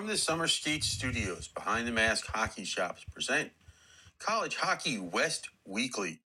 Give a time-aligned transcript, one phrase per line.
[0.00, 3.50] From the Summer Skate Studios, Behind the Mask Hockey Shops present
[4.18, 6.20] College Hockey West Weekly.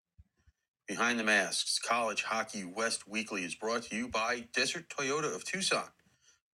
[0.86, 5.44] Behind the Masks College Hockey West Weekly is brought to you by Desert Toyota of
[5.44, 5.88] Tucson.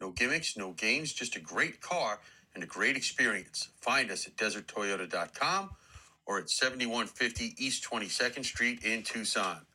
[0.01, 2.21] No gimmicks, no games, just a great car
[2.55, 3.69] and a great experience.
[3.83, 5.73] Find us at deserttoyota.com
[6.25, 9.67] or at 7150 East 22nd Street in Tucson.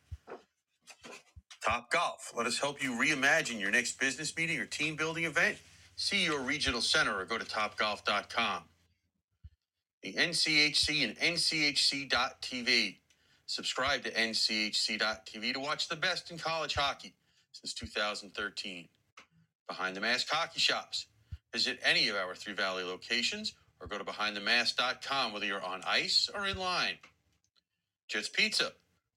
[1.63, 2.33] Top Golf.
[2.35, 5.57] Let us help you reimagine your next business meeting or team building event.
[5.95, 8.63] See your regional center or go to topgolf.com.
[10.03, 12.97] The NCHC and NCHC.TV.
[13.47, 17.13] Subscribe to NCHC.TV to watch the best in college hockey
[17.53, 18.87] since 2013.
[19.67, 21.07] Behind the Mask Hockey Shops.
[21.53, 26.29] Visit any of our Three Valley locations or go to behindthemask.com whether you're on ice
[26.35, 26.97] or in line.
[28.07, 28.71] Jets Pizza.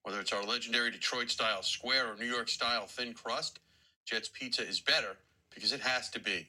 [0.04, 3.58] Whether it's our legendary Detroit style square or New York style thin crust,
[4.06, 5.16] Jets Pizza is better
[5.52, 6.48] because it has to be.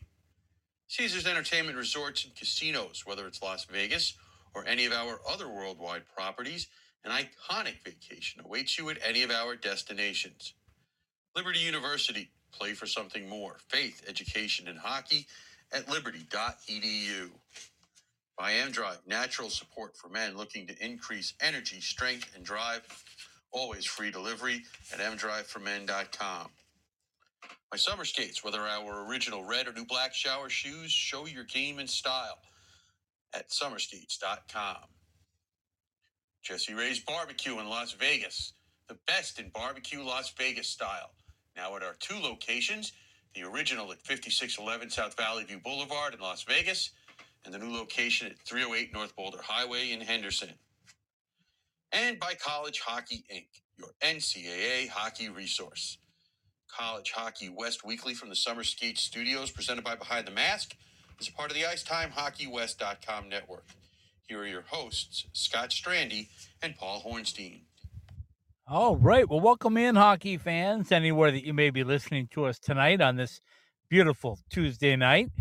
[0.89, 4.15] Caesars Entertainment Resorts and Casinos, whether it's Las Vegas
[4.55, 6.67] or any of our other worldwide properties,
[7.05, 10.53] an iconic vacation awaits you at any of our destinations.
[11.35, 13.57] Liberty University, play for something more.
[13.67, 15.27] Faith, education, and hockey
[15.71, 17.29] at liberty.edu.
[18.35, 22.81] By M-Drive, natural support for men looking to increase energy, strength, and drive.
[23.51, 26.49] Always free delivery at mdriveformen.com.
[27.71, 31.77] My summer skates, whether our original red or new black shower shoes, show your game
[31.77, 32.39] and style
[33.33, 34.77] at summerskates.com.
[36.41, 38.53] Jessie Rae's Barbecue in Las Vegas,
[38.87, 41.11] the best in barbecue Las Vegas style.
[41.55, 42.93] Now at our two locations,
[43.35, 46.91] the original at 5611 South Valley View Boulevard in Las Vegas,
[47.45, 50.49] and the new location at 308 North Boulder Highway in Henderson.
[51.91, 55.99] And by College Hockey Inc., your NCAA hockey resource.
[56.75, 60.75] College Hockey West Weekly from the Summer Skate Studios, presented by Behind the Mask,
[61.19, 63.65] is a part of the IcetimeHockeyWest.com network.
[64.27, 66.27] Here are your hosts, Scott Strandy
[66.61, 67.61] and Paul Hornstein.
[68.67, 69.27] All right.
[69.27, 73.15] Well, welcome in, hockey fans, anywhere that you may be listening to us tonight on
[73.15, 73.41] this
[73.89, 75.31] beautiful Tuesday night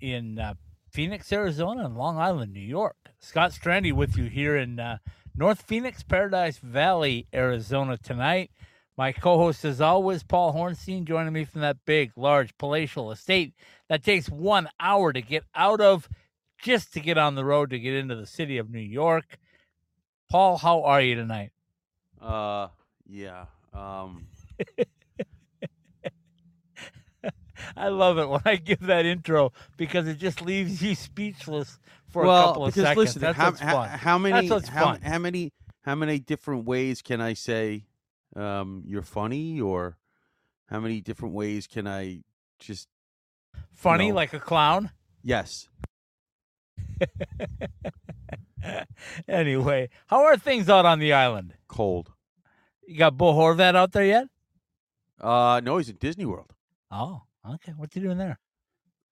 [0.00, 0.54] in uh,
[0.90, 2.96] Phoenix, Arizona, and Long Island, New York.
[3.20, 4.98] Scott Strandy with you here in uh,
[5.36, 8.50] North Phoenix, Paradise Valley, Arizona tonight.
[8.96, 13.52] My co host, as always, Paul Hornstein, joining me from that big, large palatial estate
[13.88, 16.08] that takes one hour to get out of
[16.62, 19.38] just to get on the road to get into the city of New York.
[20.30, 21.50] Paul, how are you tonight?
[22.20, 22.68] Uh,
[23.06, 23.44] yeah.
[23.74, 24.26] Um,
[27.76, 31.78] I love it when I give that intro because it just leaves you speechless
[32.08, 32.96] for well, a couple of because seconds.
[32.96, 33.88] listen, That's how, what's how, fun.
[33.90, 35.00] how many, how, fun.
[35.02, 35.52] how many,
[35.82, 37.84] how many different ways can I say
[38.36, 39.96] um, you're funny, or
[40.66, 42.22] how many different ways can I
[42.58, 42.88] just
[43.70, 44.14] Funny no.
[44.14, 44.90] like a clown.
[45.22, 45.68] yes?
[49.28, 51.54] anyway, how are things out on the island?
[51.68, 52.12] Cold.
[52.86, 54.28] You got Bo Horvat out there yet?
[55.20, 56.54] Uh, no, he's at Disney World.
[56.90, 57.22] Oh,
[57.54, 57.72] okay.
[57.76, 58.38] What's he doing there?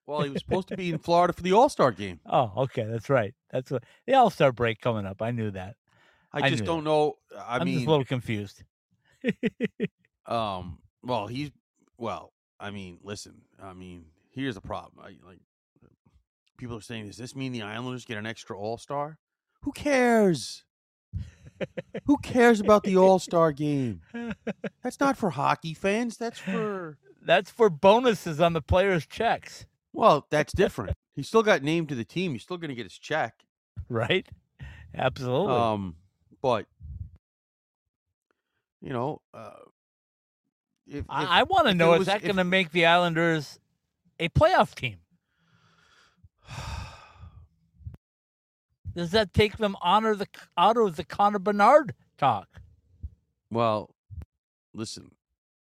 [0.07, 2.21] Well, he was supposed to be in Florida for the All Star game.
[2.27, 2.84] Oh, okay.
[2.84, 3.34] That's right.
[3.51, 5.23] That's what the All Star break coming up.
[5.23, 5.77] I knew that.
[6.33, 7.17] I I just don't know.
[7.47, 8.63] I am mean, just a little confused.
[10.27, 10.79] Um.
[11.03, 11.51] Well, he's
[11.99, 12.33] well.
[12.59, 13.43] I mean, listen.
[13.62, 15.05] I mean, here's the problem.
[15.05, 15.39] I like
[16.57, 19.19] people are saying, does this mean the Islanders get an extra All Star?
[19.61, 20.65] Who cares?
[22.07, 24.01] Who cares about the All Star game?
[24.83, 26.17] That's not for hockey fans.
[26.17, 30.97] That's for That's for bonuses on the players' checks, well, that's different.
[31.15, 32.33] He still got named to the team.
[32.33, 33.45] He's still going to get his check.
[33.89, 34.27] right?
[34.95, 35.55] Absolutely.
[35.55, 35.97] Um,
[36.43, 36.67] but
[38.84, 39.50] you know, uh,
[40.87, 43.59] if, if I, I want to know is that going to make the Islanders
[44.21, 44.98] a playoff team?
[48.95, 52.60] Does that take them honor the out of the Connor Bedard talk?
[53.51, 53.95] Well,
[54.75, 55.13] listen,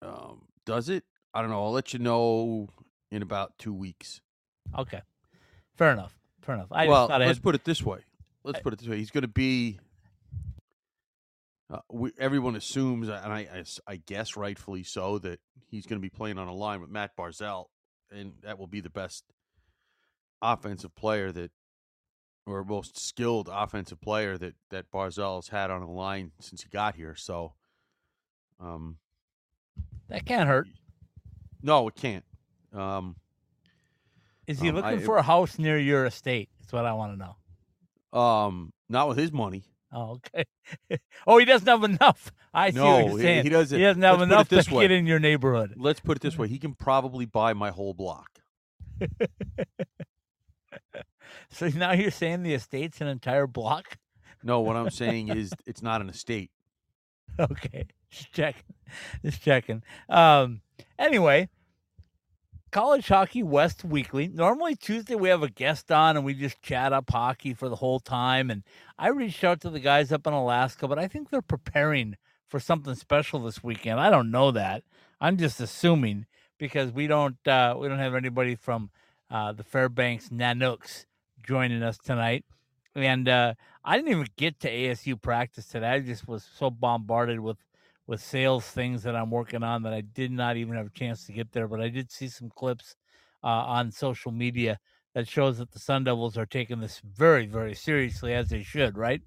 [0.01, 1.03] um, does it?
[1.33, 1.63] I don't know.
[1.63, 2.67] I'll let you know
[3.11, 4.19] in about two weeks.
[4.77, 5.01] Okay,
[5.75, 6.17] fair enough.
[6.41, 6.67] Fair enough.
[6.71, 7.99] I well, let's had, put it this way.
[8.43, 8.97] Let's I- put it this way.
[8.97, 9.79] He's going to be.
[11.71, 13.31] Uh, we, everyone assumes, and
[13.87, 17.15] I guess rightfully so, that he's going to be playing on a line with Matt
[17.15, 17.65] Barzal,
[18.11, 19.23] and that will be the best
[20.41, 21.51] offensive player that,
[22.45, 26.69] or most skilled offensive player that that Barzal has had on a line since he
[26.69, 27.15] got here.
[27.15, 27.53] So,
[28.59, 28.97] um,
[30.09, 30.67] that can't hurt.
[31.61, 32.25] no, it can't.
[32.73, 33.15] Um,
[34.47, 36.49] Is he Um, I- looking for a house near your estate?
[36.59, 38.19] That's what I want to know.
[38.19, 39.63] um, not with his money.
[39.93, 40.45] Oh, okay.
[41.27, 42.31] oh, he doesn't have enough.
[42.53, 43.43] I see what you're he- saying.
[43.43, 43.77] he doesn't.
[43.77, 44.83] He doesn't have enough to way.
[44.83, 45.73] get in your neighborhood.
[45.77, 48.29] Let's put it this way: he can probably buy my whole block.
[51.49, 53.97] So now you're saying the estate's an entire block?
[54.43, 56.49] No, what I'm saying is it's not an estate.
[57.39, 58.73] Okay, just checking,
[59.23, 59.83] just checking.
[60.09, 60.61] Um,
[60.97, 61.49] anyway,
[62.71, 64.29] College Hockey West Weekly.
[64.29, 67.75] Normally Tuesday we have a guest on and we just chat up hockey for the
[67.75, 68.49] whole time.
[68.49, 68.63] And
[68.97, 72.15] I reached out to the guys up in Alaska, but I think they're preparing
[72.47, 73.99] for something special this weekend.
[73.99, 74.83] I don't know that.
[75.19, 76.27] I'm just assuming
[76.57, 78.89] because we don't uh, we don't have anybody from
[79.29, 81.07] uh, the Fairbanks Nanooks
[81.45, 82.45] joining us tonight.
[82.95, 85.89] And uh, I didn't even get to ASU practice today.
[85.89, 87.57] I just was so bombarded with
[88.11, 91.25] with sales things that I'm working on that I did not even have a chance
[91.27, 91.69] to get there.
[91.69, 92.97] But I did see some clips
[93.41, 94.81] uh, on social media
[95.15, 98.97] that shows that the Sun Devils are taking this very, very seriously, as they should,
[98.97, 99.21] right?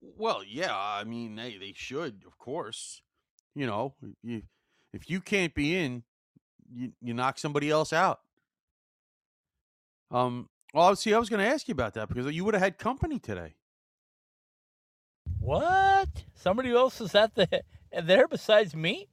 [0.00, 3.02] Well, yeah, I mean they they should, of course.
[3.56, 4.42] You know, you
[4.92, 6.04] if you can't be in,
[6.72, 8.20] you you knock somebody else out.
[10.12, 12.62] Um, well, see, I was going to ask you about that because you would have
[12.62, 13.56] had company today.
[15.46, 16.24] What?
[16.34, 17.62] Somebody else is at the
[18.02, 19.08] there besides me?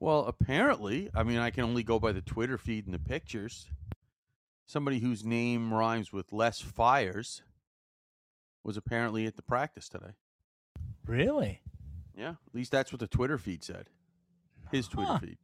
[0.00, 3.68] Well, apparently, I mean, I can only go by the Twitter feed and the pictures.
[4.66, 7.42] Somebody whose name rhymes with less Fires
[8.64, 10.14] was apparently at the practice today.
[11.06, 11.62] Really?
[12.16, 13.86] Yeah, at least that's what the Twitter feed said.
[14.72, 15.38] His Twitter feed.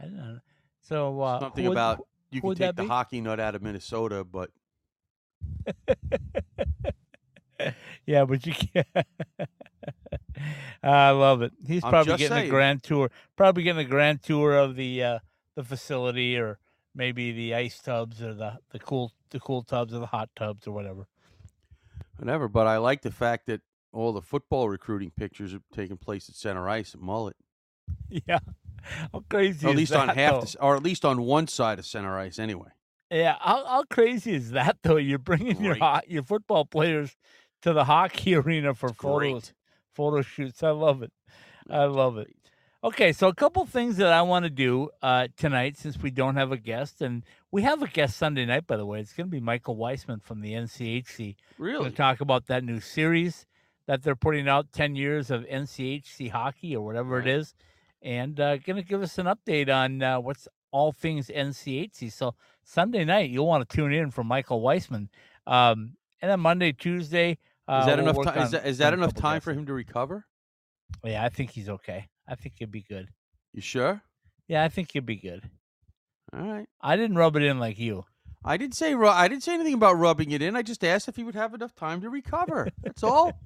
[0.00, 0.38] I don't know.
[0.80, 2.88] So uh, Something would- about you can take the be?
[2.88, 4.50] hockey nut out of Minnesota, but
[8.06, 8.86] yeah, but you can't.
[10.82, 11.52] I love it.
[11.66, 13.10] He's I'm probably getting a grand tour.
[13.36, 15.18] Probably getting a grand tour of the uh,
[15.56, 16.58] the facility, or
[16.94, 20.66] maybe the ice tubs, or the the cool the cool tubs, or the hot tubs,
[20.66, 21.06] or whatever.
[22.18, 22.48] whatever.
[22.48, 23.60] But I like the fact that
[23.92, 27.34] all the football recruiting pictures are taking place at center ice at Mullett,
[28.26, 28.40] Yeah,
[29.12, 31.78] how crazy or at is least on half, the, or at least on one side
[31.78, 32.68] of center ice, anyway.
[33.10, 34.96] Yeah, how, how crazy is that though?
[34.96, 35.82] You're bringing your Great.
[35.82, 37.14] ho- your football players
[37.64, 39.52] to the hockey arena for photos,
[39.94, 40.62] photo shoots.
[40.62, 41.12] I love it.
[41.68, 42.28] I love it.
[42.84, 46.36] Okay, so a couple things that I want to do uh, tonight, since we don't
[46.36, 49.00] have a guest, and we have a guest Sunday night, by the way.
[49.00, 51.36] It's going to be Michael Weissman from the NCHC.
[51.56, 51.88] Really?
[51.88, 53.46] to talk about that new series
[53.86, 57.26] that they're putting out, ten years of NCHC hockey or whatever Right.
[57.26, 57.54] it is,
[58.02, 62.12] and uh, going to give us an update on uh, what's all things NCHC.
[62.12, 65.08] So Sunday night, you'll want to tune in for Michael Weissman,
[65.46, 67.38] um, and then Monday, Tuesday.
[67.66, 68.42] Uh, Is that we'll enough time?
[68.44, 70.26] Is that, is that enough time for him to recover?
[71.02, 72.08] Yeah, I think he's okay.
[72.28, 73.08] I think he'll be good.
[73.52, 74.02] You sure?
[74.48, 75.48] Yeah, I think he'll be good.
[76.32, 76.68] All right.
[76.80, 78.04] I didn't rub it in like you.
[78.44, 80.54] I didn't say ru- I didn't say anything about rubbing it in.
[80.56, 82.68] I just asked if he would have enough time to recover.
[82.82, 83.32] That's all.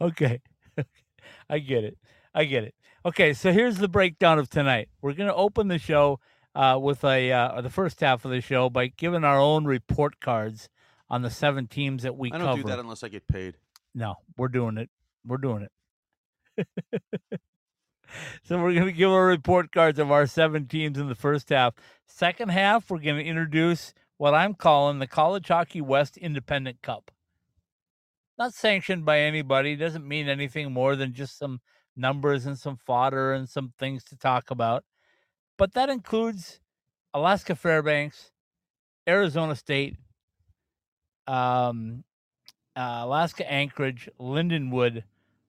[0.00, 0.40] Okay.
[1.48, 1.96] I get it.
[2.34, 2.74] I get it.
[3.06, 4.88] Okay, so here's the breakdown of tonight.
[5.00, 6.18] We're going to open the show
[6.56, 9.64] uh, with a uh, or the first half of the show by giving our own
[9.64, 10.68] report cards
[11.10, 12.62] on the seven teams that we I don't cover.
[12.62, 13.56] do that unless I get paid.
[13.94, 14.88] No, we're doing it.
[15.26, 15.66] We're doing
[16.56, 16.68] it.
[18.44, 21.48] so we're going to give our report cards of our seven teams in the first
[21.48, 21.74] half.
[22.06, 27.10] Second half, we're going to introduce what I'm calling the College Hockey West Independent Cup.
[28.38, 31.60] Not sanctioned by anybody, doesn't mean anything more than just some
[31.96, 34.84] numbers and some fodder and some things to talk about.
[35.58, 36.60] But that includes
[37.12, 38.30] Alaska Fairbanks,
[39.08, 39.96] Arizona State,
[41.26, 42.04] um,
[42.76, 45.02] uh, Alaska Anchorage, Lindenwood,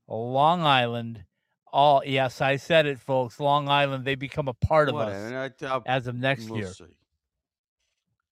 [0.07, 1.23] Long Island.
[1.73, 3.39] All yes, I said it, folks.
[3.39, 6.59] Long Island, they become a part of Whatever, us I- I'll- as of next we'll
[6.59, 6.71] year.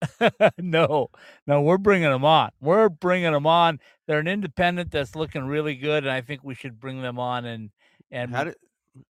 [0.57, 1.09] no,
[1.45, 2.51] no, we're bringing them on.
[2.61, 3.79] We're bringing them on.
[4.07, 7.45] They're an independent that's looking really good, and I think we should bring them on.
[7.45, 7.69] And
[8.11, 8.55] and How did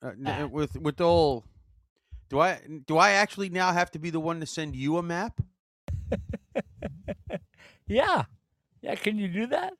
[0.02, 0.42] uh, Ah.
[0.42, 1.44] uh, with with the whole?
[2.28, 5.02] Do I do I actually now have to be the one to send you a
[5.02, 5.40] map?
[7.86, 8.24] yeah,
[8.80, 8.94] yeah.
[8.94, 9.74] Can you do that?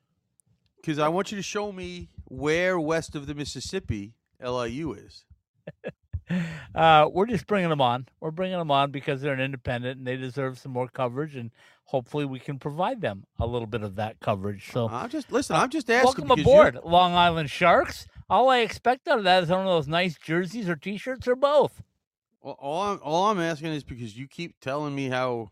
[0.77, 5.25] Because I want you to show me where west of the Mississippi LIU is.
[6.75, 8.07] uh, we're just bringing them on.
[8.19, 11.51] We're bringing them on because they're an independent and they deserve some more coverage, and
[11.85, 14.71] hopefully we can provide them a little bit of that coverage.
[14.71, 15.55] So I'm just listen.
[15.55, 16.05] Uh, I'm just asking.
[16.05, 18.07] welcome because you're- aboard, Long Island Sharks.
[18.29, 21.35] All I expect out of that is one of those nice jerseys or T-shirts or
[21.35, 21.81] both.
[22.41, 25.51] All, all I'm all I'm asking is because you keep telling me how,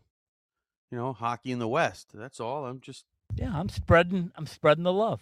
[0.90, 2.10] you know, hockey in the West.
[2.14, 2.66] That's all.
[2.66, 4.32] I'm just Yeah, I'm spreading.
[4.36, 5.20] I'm spreading the love.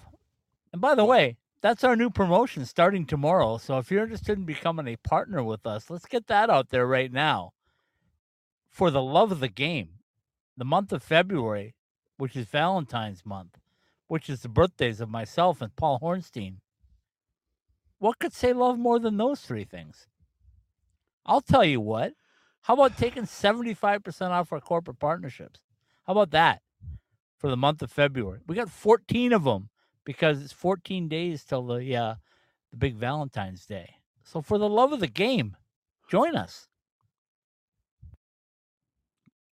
[0.73, 3.59] And by the way, that's our new promotion starting tomorrow.
[3.59, 6.87] So if you're interested in becoming a partner with us, let's get that out there
[6.87, 7.52] right now.
[8.68, 10.00] For the love of the game,
[10.56, 11.75] the month of February,
[12.16, 13.59] which is Valentine's month,
[14.09, 16.56] which is the birthdays of myself and Paul Hornstein.
[17.99, 20.06] What could say love more than those three things?
[21.25, 22.12] I'll tell you what.
[22.64, 25.61] How about taking 75% off our corporate partnerships?
[26.06, 26.61] How about that?
[27.37, 28.40] for the month of February.
[28.47, 29.68] We got 14 of them
[30.06, 32.14] because it's 14 days till the uh,
[32.71, 33.97] the big Valentine's Day.
[34.23, 35.54] So for the love of the game,
[36.09, 36.68] join us.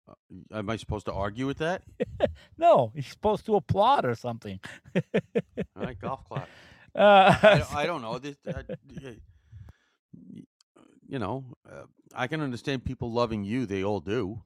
[0.09, 0.15] Uh,
[0.53, 1.83] Am I supposed to argue with that?
[2.57, 4.59] No, you're supposed to applaud or something.
[4.97, 5.03] All
[5.85, 6.49] right, golf clap.
[6.95, 8.19] Uh, I, don't- I don't know.
[8.19, 9.17] This, uh, y-
[10.15, 10.43] y-
[11.09, 13.67] you know, uh, I can understand people loving you.
[13.67, 14.43] They all do,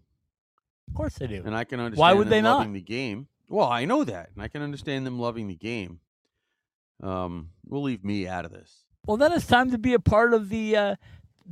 [0.89, 1.43] of course they do.
[1.45, 2.59] and I can understand Why would them they not?
[2.59, 3.29] loving the game.
[3.49, 6.01] Well, I know that, and I can understand them loving the game.
[7.03, 8.85] Um, we'll leave me out of this.
[9.07, 10.97] Well, then it's time to be a part of the uh,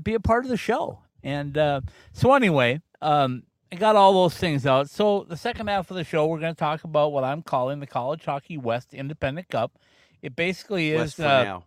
[0.02, 1.00] be a part of the show.
[1.22, 1.80] And uh,
[2.12, 4.90] so anyway, um, I got all those things out.
[4.90, 7.80] So the second half of the show, we're going to talk about what I'm calling
[7.80, 9.78] the College Hockey West Independent Cup.
[10.20, 11.64] It basically is for uh, now.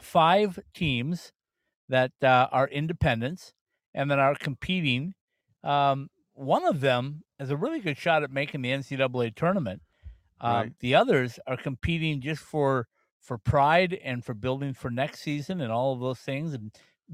[0.00, 1.32] five teams
[1.90, 3.52] that uh, are independents
[3.92, 5.14] and that are competing.
[5.62, 9.82] Um, one of them has a really good shot at making the NCAA tournament.
[10.40, 10.72] Um, Right.
[10.80, 12.86] The others are competing just for
[13.20, 16.70] for pride and for building for next season and all of those things and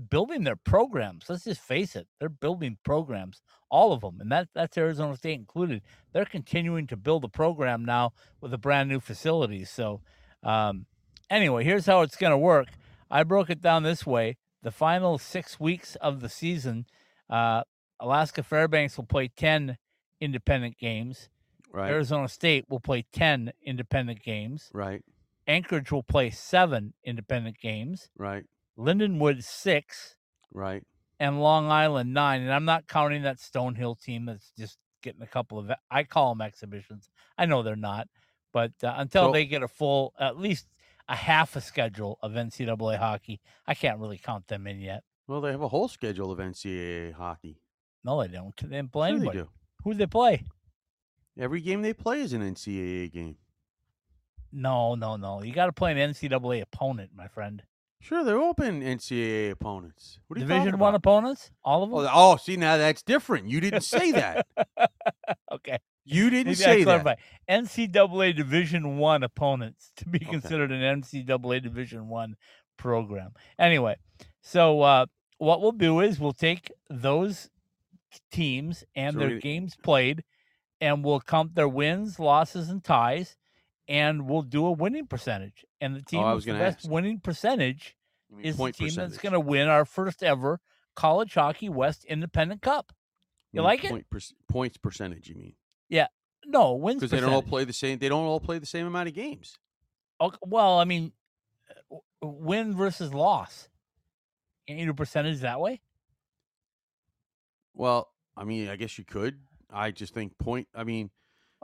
[0.08, 1.24] building their programs.
[1.28, 5.38] Let's just face it, they're building programs, all of them, and that that's Arizona State
[5.40, 5.82] included.
[6.12, 9.64] They're continuing to build a program now with a brand new facility.
[9.64, 10.02] So,
[10.42, 10.86] um,
[11.30, 12.68] anyway, here's how it's going to work.
[13.10, 16.86] I broke it down this way: the final six weeks of the season,
[17.30, 17.62] uh,
[18.00, 19.78] Alaska Fairbanks will play ten
[20.20, 21.28] independent games.
[21.72, 24.68] Right, Arizona State will play ten independent games.
[24.74, 25.04] right,
[25.46, 28.10] Anchorage will play seven independent games.
[28.18, 28.42] right,
[28.76, 30.16] Lindenwood six,
[30.52, 30.82] right.
[31.20, 32.42] and Long Island nine.
[32.42, 35.70] And I'm not counting that Stonehill team that's just getting a couple of.
[35.92, 37.08] I call them exhibitions.
[37.38, 38.08] I know they're not,
[38.52, 40.66] but uh, until So- they get a full, at least
[41.08, 45.02] a half a schedule of NCAA hockey, I can't really count them in yet.
[45.26, 47.60] Well, they have a whole schedule of NCAA hockey.
[48.04, 48.54] No, they don't.
[48.56, 49.48] They didn't play Sure they do.
[49.82, 50.44] Who they play?
[51.38, 53.36] Every game they play is an NCAA game.
[54.52, 55.42] No, no, no.
[55.42, 57.62] You got to play an NCAA opponent, my friend.
[58.00, 60.20] Sure, they're open NCAA opponents.
[60.28, 61.98] What are Division one opponents, all of them.
[61.98, 63.48] Oh, oh, see now that's different.
[63.48, 64.46] You didn't say that.
[65.52, 65.78] okay.
[66.08, 67.18] You didn't Maybe say that.
[67.48, 70.30] NCAA Division One opponents to be Okay.
[70.30, 72.36] considered an NCAA Division One
[72.76, 73.32] program.
[73.58, 73.96] Anyway,
[74.40, 75.06] so uh,
[75.38, 77.50] what we'll do is we'll take those
[78.30, 80.22] teams and So their we- games played,
[80.80, 83.36] and we'll count their wins, losses, and ties,
[83.88, 85.64] and we'll do a winning percentage.
[85.80, 86.90] And the team Oh, with the best ask.
[86.90, 87.96] winning percentage
[88.42, 90.60] is the team that's going to win our first ever
[90.94, 92.92] College Hockey West Independent Cup.
[93.52, 93.90] You like it?
[93.90, 95.54] point per- points percentage, you mean?
[96.46, 97.98] No, wins Because they don't all play the same.
[97.98, 99.58] They don't all play the same amount of games.
[100.20, 101.12] Okay, well, I mean,
[101.90, 103.68] uh, win versus loss.
[104.68, 105.82] You do percentage that way?
[107.74, 109.38] Well, I mean, I guess you could.
[109.70, 110.68] I just think point.
[110.74, 111.10] I mean,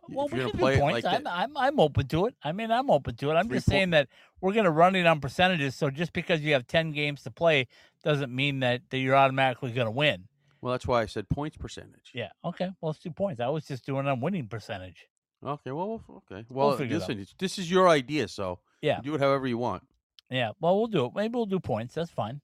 [0.09, 1.05] Well, if we you're can do points.
[1.05, 2.35] like I'm, that, I'm I'm open to it.
[2.43, 3.35] I mean, I'm open to it.
[3.35, 4.09] I'm just saying that
[4.41, 5.76] we're going to run it on percentages.
[5.76, 7.69] So just because you have ten games to play
[8.02, 10.26] doesn't mean that, that you're automatically going to win.
[10.62, 12.12] Well, that's why I said points percentage.
[12.14, 12.28] Yeah.
[12.45, 12.71] Okay.
[12.81, 13.40] Well, let's do points.
[13.40, 15.07] I was just doing it on winning percentage.
[15.45, 15.73] Okay.
[15.73, 15.88] Well.
[16.09, 16.47] we'll- Okay.
[16.49, 16.88] Well, it out.
[16.90, 17.19] listen.
[17.19, 19.00] It's, this is your idea, so Yeah.
[19.02, 19.83] do it however you want.
[20.31, 20.52] Yeah.
[20.61, 21.12] Well, we'll do it.
[21.14, 21.95] Maybe we'll do points.
[21.95, 22.40] That's fine.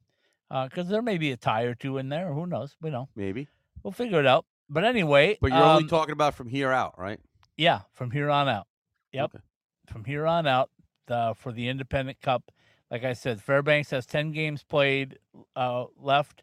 [0.51, 2.33] Because there may be a tie or two in there.
[2.33, 2.77] Who knows?
[2.83, 3.09] We know.
[3.15, 3.49] Maybe.
[3.83, 4.45] We'll figure it out.
[4.69, 7.21] But anyway, But you're only um, talking about from here out, right?
[7.57, 8.67] Yeah, from here on out.
[9.13, 9.25] Yep.
[9.35, 9.45] Okay.
[9.87, 10.71] From here on out,
[11.09, 12.51] uh, for the Independent Cup,
[12.91, 15.19] like I said, Fairbanks has 10 games played
[15.57, 16.43] uh, left,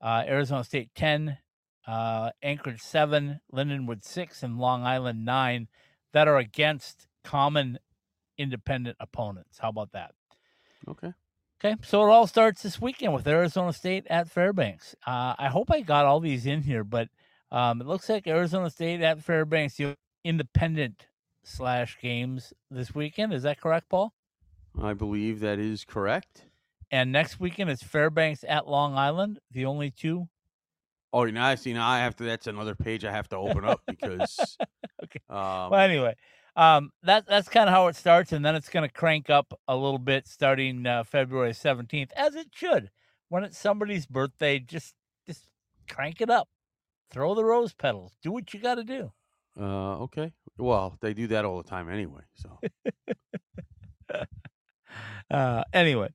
[0.00, 1.38] uh, Arizona State 10,
[1.86, 5.68] uh, Anchorage 7, Lindenwood 6, and Long Island 9
[6.12, 7.78] that are against common
[8.38, 9.58] independent opponents.
[9.58, 10.12] How about that?
[10.88, 11.12] Okay.
[11.62, 14.94] Okay, so it all starts this weekend with Arizona State at Fairbanks.
[15.06, 17.08] Uh, I hope I got all these in here, but
[17.52, 21.06] um, it looks like Arizona State at Fairbanks, the independent
[21.42, 23.34] slash games this weekend.
[23.34, 24.14] Is that correct, Paul?
[24.80, 26.46] I believe that is correct.
[26.90, 30.28] And next weekend is Fairbanks at Long Island, the only two.
[31.12, 31.72] Oh, now I see.
[31.72, 32.24] Now I have to.
[32.24, 34.56] That's another page I have to open up because.
[35.02, 35.18] Okay.
[35.30, 36.14] Um, well, anyway,
[36.56, 39.58] um, that that's kind of how it starts, and then it's going to crank up
[39.66, 42.90] a little bit starting uh, February seventeenth, as it should.
[43.30, 44.94] When it's somebody's birthday, just
[45.26, 45.44] just
[45.88, 46.50] crank it up,
[47.10, 49.10] throw the rose petals, do what you got to do.
[49.58, 50.32] uh, okay.
[50.58, 52.22] Well, they do that all the time anyway.
[52.34, 52.60] So
[55.30, 56.08] Uh, anyway,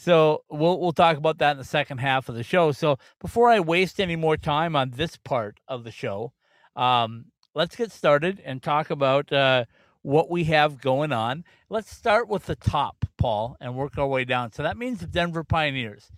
[0.00, 2.72] so we'll we'll talk about that in the second half of the show.
[2.72, 6.32] So before I waste any more time on this part of the show,
[6.74, 9.66] um, let's get started and talk about uh,
[10.00, 11.44] what we have going on.
[11.68, 14.52] Let's start with the top, Paul, and work our way down.
[14.52, 16.10] So that means the Denver Pioneers.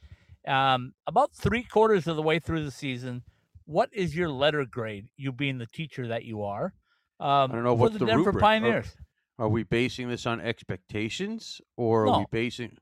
[0.47, 3.25] Um, about three quarters of the way through the season,
[3.65, 5.09] what is your letter grade?
[5.17, 6.75] You being the teacher that you are,
[7.19, 8.43] Um, I don't know for what's the, the Denver rubric.
[8.43, 8.97] Pioneers.
[9.39, 12.77] Are we basing this on expectations or are we basing?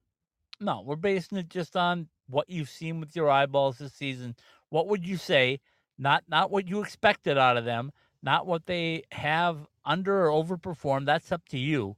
[0.60, 4.36] No, we're basing it just on what you've seen with your eyeballs this season.
[4.68, 5.60] What would you say?
[5.98, 11.06] Not not what you expected out of them, not what they have under or overperformed.
[11.06, 11.96] That's up to you.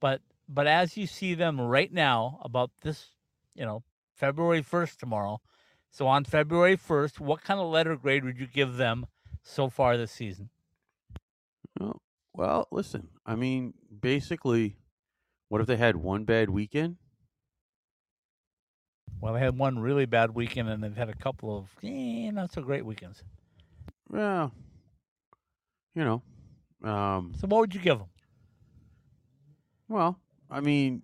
[0.00, 3.10] But but as you see them right now, about this,
[3.54, 5.40] you know, February first tomorrow.
[5.90, 9.06] So on February first, what kind of letter grade would you give them
[9.42, 10.50] so far this season?
[11.80, 12.00] Oh,
[12.32, 13.08] well, listen.
[13.24, 14.76] I mean, basically,
[15.48, 16.96] what if they had one bad weekend?
[19.24, 22.52] Well, they had one really bad weekend, and they've had a couple of eh, not
[22.52, 23.22] so great weekends.
[24.10, 24.52] Well,
[25.94, 26.22] you know,
[26.86, 28.08] um, So what would you give them?
[29.88, 31.00] well, I mean,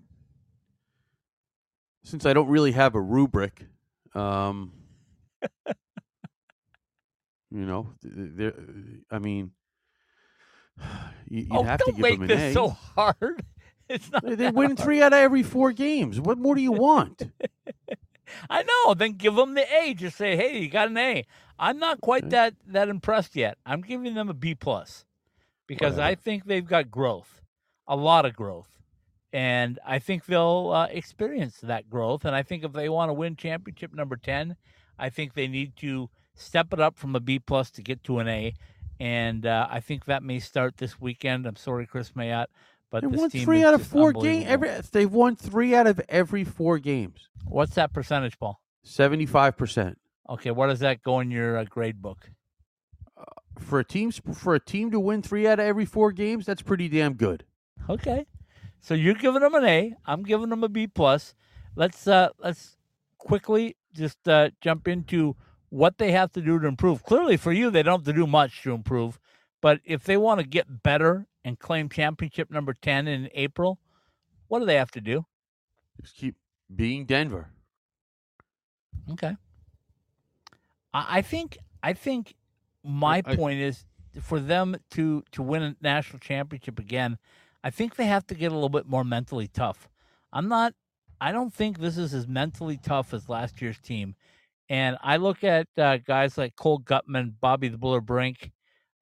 [2.05, 3.65] since I don't really have a rubric,
[4.15, 4.75] um,
[7.51, 8.53] you know, th- th- there.
[9.11, 9.53] I mean,
[11.27, 12.53] you, oh, have to give make them an this A.
[12.53, 13.43] so hard.
[13.89, 14.27] It's not.
[14.27, 14.79] They- they win hard.
[14.79, 16.21] three out of every four games.
[16.21, 17.23] What more do you want?
[18.49, 18.95] I know.
[18.95, 19.95] Then give them the A.
[19.95, 21.25] Just say, hey, you got an A.
[21.59, 22.31] I'm not quite Okay.
[22.31, 23.59] that that impressed yet.
[23.67, 25.05] I'm giving them a B plus
[25.67, 27.43] because I think they've got growth,
[27.87, 28.69] a lot of growth,
[29.33, 32.25] and I think they'll uh, experience that growth.
[32.25, 34.57] And I think if they want to win championship number ten,
[34.99, 38.19] I think they need to step it up from a B plus to get to
[38.19, 38.55] an A.
[38.99, 41.47] And uh, I think that may start this weekend.
[41.47, 42.47] I'm sorry, Kris Mayotte,
[42.91, 44.47] but They won three out of four games.
[44.49, 47.29] Every they've won three out of every four games.
[47.45, 48.61] What's that percentage, Paul?
[48.83, 52.31] Seventy-five percent Okay, what does that go in your uh, grade book?
[53.59, 56.47] for a team for a team to win three out of every four games.
[56.47, 57.45] That's pretty damn good.
[57.89, 58.27] Okay,
[58.81, 59.95] so you're giving them an A.
[60.07, 61.35] I'm giving them a B plus.
[61.77, 62.77] Let's uh, let's
[63.19, 65.37] quickly just uh, jump into
[65.69, 67.05] what they have to do to improve.
[67.05, 69.19] Clearly, for you, they don't have to do much to improve.
[69.61, 73.79] But if they want to get better and claim championship number ten in April,
[74.49, 75.25] what do they have to do?
[76.01, 76.35] Just keep
[76.75, 77.51] being Denver.
[79.11, 79.37] Okay.
[80.93, 82.35] I, I think I think
[82.85, 83.87] my I- point is
[84.21, 87.19] for them to to win a national championship again,
[87.63, 89.89] I think they have to get a little bit more mentally tough.
[90.33, 90.75] I'm not
[91.21, 94.15] I don't think this is as mentally tough as last year's team.
[94.69, 98.53] And I look at uh, guys like Cole Guttman, Bobby the Buller Brink,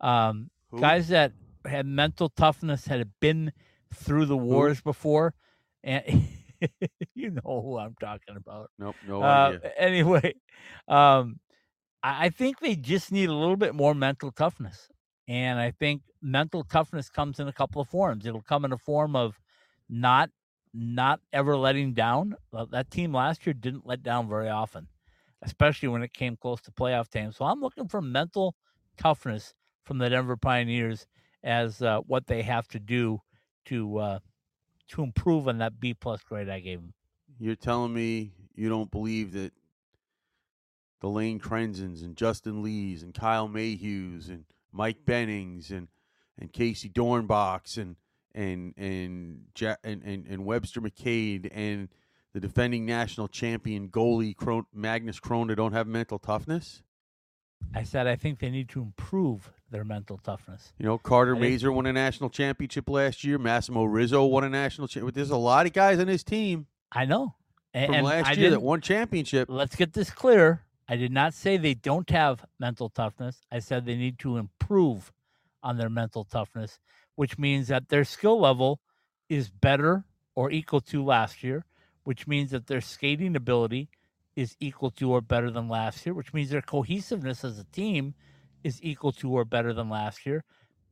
[0.01, 1.33] um, guys that
[1.65, 3.53] had mental toughness, had been
[3.93, 5.35] through the wars before,
[5.83, 6.29] and
[7.15, 8.71] you know who I'm talking about.
[8.79, 9.63] Nope, no Uh, idea.
[9.77, 10.35] anyway,
[10.89, 11.41] um,
[12.03, 14.89] I, I think they just need a little bit more mental toughness,
[15.27, 18.27] and I think mental toughness comes in a couple of forms.
[18.27, 19.41] It'll come in a form of
[19.89, 20.31] not
[20.75, 22.37] not ever letting down.
[22.71, 24.89] That team last year didn't let down very often,
[25.43, 27.33] especially when it came close to playoff time.
[27.33, 28.55] So I'm looking for mental
[28.97, 31.07] toughness from the Denver Pioneers
[31.43, 33.21] as uh, what they have to do
[33.67, 34.19] to uh,
[34.89, 36.95] to improve on that B plus grade I gave them.
[37.39, 39.53] You're telling me you don't believe that
[41.01, 45.89] the Lane Crenzens and Justin Lees and Kyle Mayhews and Mike Bennings and
[46.39, 47.97] and Casey Dornbachs and
[48.35, 51.89] and and ja- and, and, and Webster McKade and
[52.33, 56.83] the defending national champion goalie Cron- Magnus Chrona don't have mental toughness?
[57.75, 60.73] I said I think they need to improve their mental toughness.
[60.79, 63.39] You know, Carter I think- Mazur won a national championship last year.
[63.39, 65.15] Massimo Rizzo won a national championship.
[65.15, 67.35] There's a lot of guys on his team I know.
[67.75, 69.49] A- from and last I year that won championship.
[69.51, 70.63] Let's get this clear.
[70.89, 73.43] I did not say they don't have mental toughness.
[73.53, 75.13] I said they need to improve
[75.63, 76.79] on their mental toughness,
[77.15, 78.81] which means that their skill level
[79.29, 80.05] is better
[80.35, 81.67] or equal to last year,
[82.05, 83.91] which means that their skating ability
[84.35, 88.15] is equal to or better than last year, which means their cohesiveness as a team
[88.65, 90.45] is equal to or better than last year.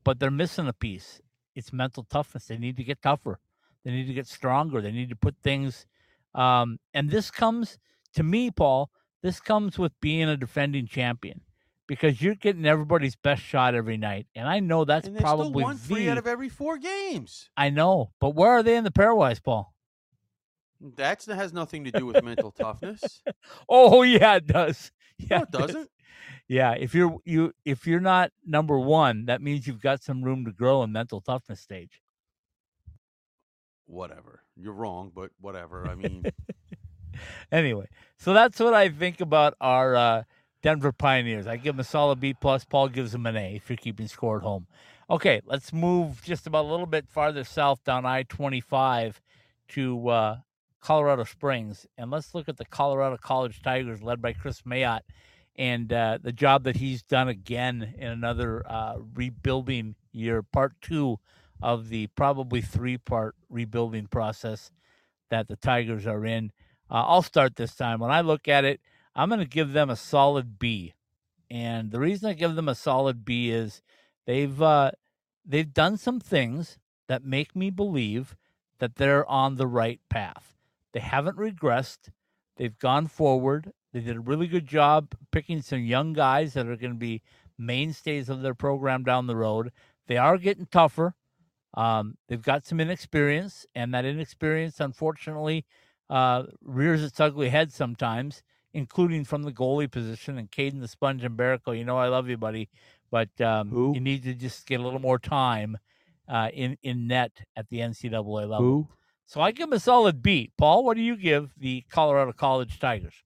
[0.05, 1.21] But they're missing a piece.
[1.55, 2.47] It's mental toughness.
[2.47, 3.39] They need to get tougher.
[3.85, 4.81] They need to get stronger.
[4.81, 5.87] They need to put things.
[6.35, 7.79] Um, and this comes
[8.15, 8.91] to me, Paul.
[9.23, 11.41] This comes with being a defending champion
[11.87, 15.77] because you're getting everybody's best shot every night, and I know that's and probably won
[15.77, 17.49] three out of every four games.
[17.57, 19.73] I know, but where are they in the pairwise, Paul?
[20.97, 23.23] That has nothing to do with mental toughness.
[23.69, 24.93] Oh yeah, it does.
[25.19, 25.91] Yeah, No, it doesn't.
[26.49, 30.45] Yeah, if you're you if you're not number one, that means you've got some room
[30.45, 32.01] to grow in mental toughness stage.
[33.87, 34.43] Whatever.
[34.57, 35.87] You're wrong, but whatever.
[35.87, 36.25] I mean,
[37.53, 40.23] Anyway, so that's what I think about our uh,
[40.63, 41.47] Denver Pioneers.
[41.47, 42.65] I give them a solid B plus.
[42.65, 44.67] Paul gives them an A if you're keeping score at home.
[45.09, 49.21] Okay, let's move just about a little bit farther south down I twenty five
[49.69, 50.37] to uh,
[50.81, 55.03] Colorado Springs, and let's look at the Colorado College Tigers, led by Kris Mayotte.
[55.59, 61.19] And uh, the job that he's done again in another uh, rebuilding year, part two
[61.63, 64.71] of the probably three part rebuilding process
[65.31, 66.53] that the Tigers are in.
[66.91, 68.01] Uh, I'll start this time.
[68.01, 68.81] When I look at it,
[69.15, 70.95] I'm going to give them a solid B.
[71.51, 73.81] And the reason I give them a solid B is
[74.27, 74.91] they've uh,
[75.45, 78.37] they've done some things that make me believe
[78.79, 80.55] that they're on the right path.
[80.93, 82.11] They haven't regressed.
[82.57, 83.73] They've gone forward.
[83.97, 87.23] They did a really good job picking some young guys that are going to be
[87.57, 89.73] mainstays of their program down the road.
[90.07, 91.15] They are getting tougher.
[91.73, 95.65] Um, they've got some inexperience, and that inexperience, unfortunately,
[96.11, 98.43] uh, rears its ugly head sometimes,
[98.75, 100.37] including from the goalie position.
[100.37, 102.69] And Kaidan the Sponge Mbereko, you know I love you, buddy,
[103.11, 103.95] but um, Who?
[103.95, 105.79] you need to just get a little more time
[106.29, 108.59] uh, in in net at the NCAA level.
[108.59, 108.89] Who?
[109.25, 110.53] So I give them a solid B.
[110.59, 113.23] Paul, what do you give the Colorado College Tigers?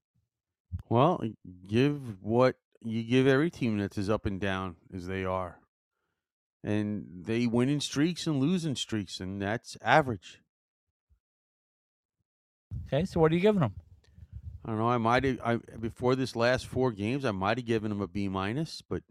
[0.89, 1.23] Well,
[1.67, 5.59] give what you give every team that's as up and down as they are.
[6.63, 10.41] And they win in streaks and lose in streaks, and that's average.
[12.87, 13.75] Okay, so what are you giving them?
[14.65, 14.89] I don't know.
[14.89, 18.07] I might have I before this last four games, I might have given them a
[18.07, 19.03] B minus, but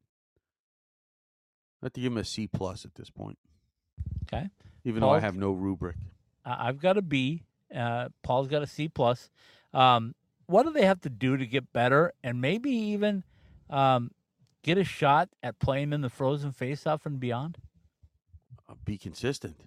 [1.82, 3.40] I have to give them a C plus at this point.
[4.26, 4.48] Okay.
[4.84, 5.96] Even though I have no rubric.
[6.46, 7.44] I- I've got a B.
[7.74, 9.30] Uh, Paul's got a C plus.
[9.74, 10.14] Um,
[10.50, 13.24] what do they have to do to get better, and maybe even
[13.70, 14.10] um,
[14.64, 17.60] get a shot at playing in the frozen faceoff and beyond?
[18.68, 19.58] Uh, be consistent.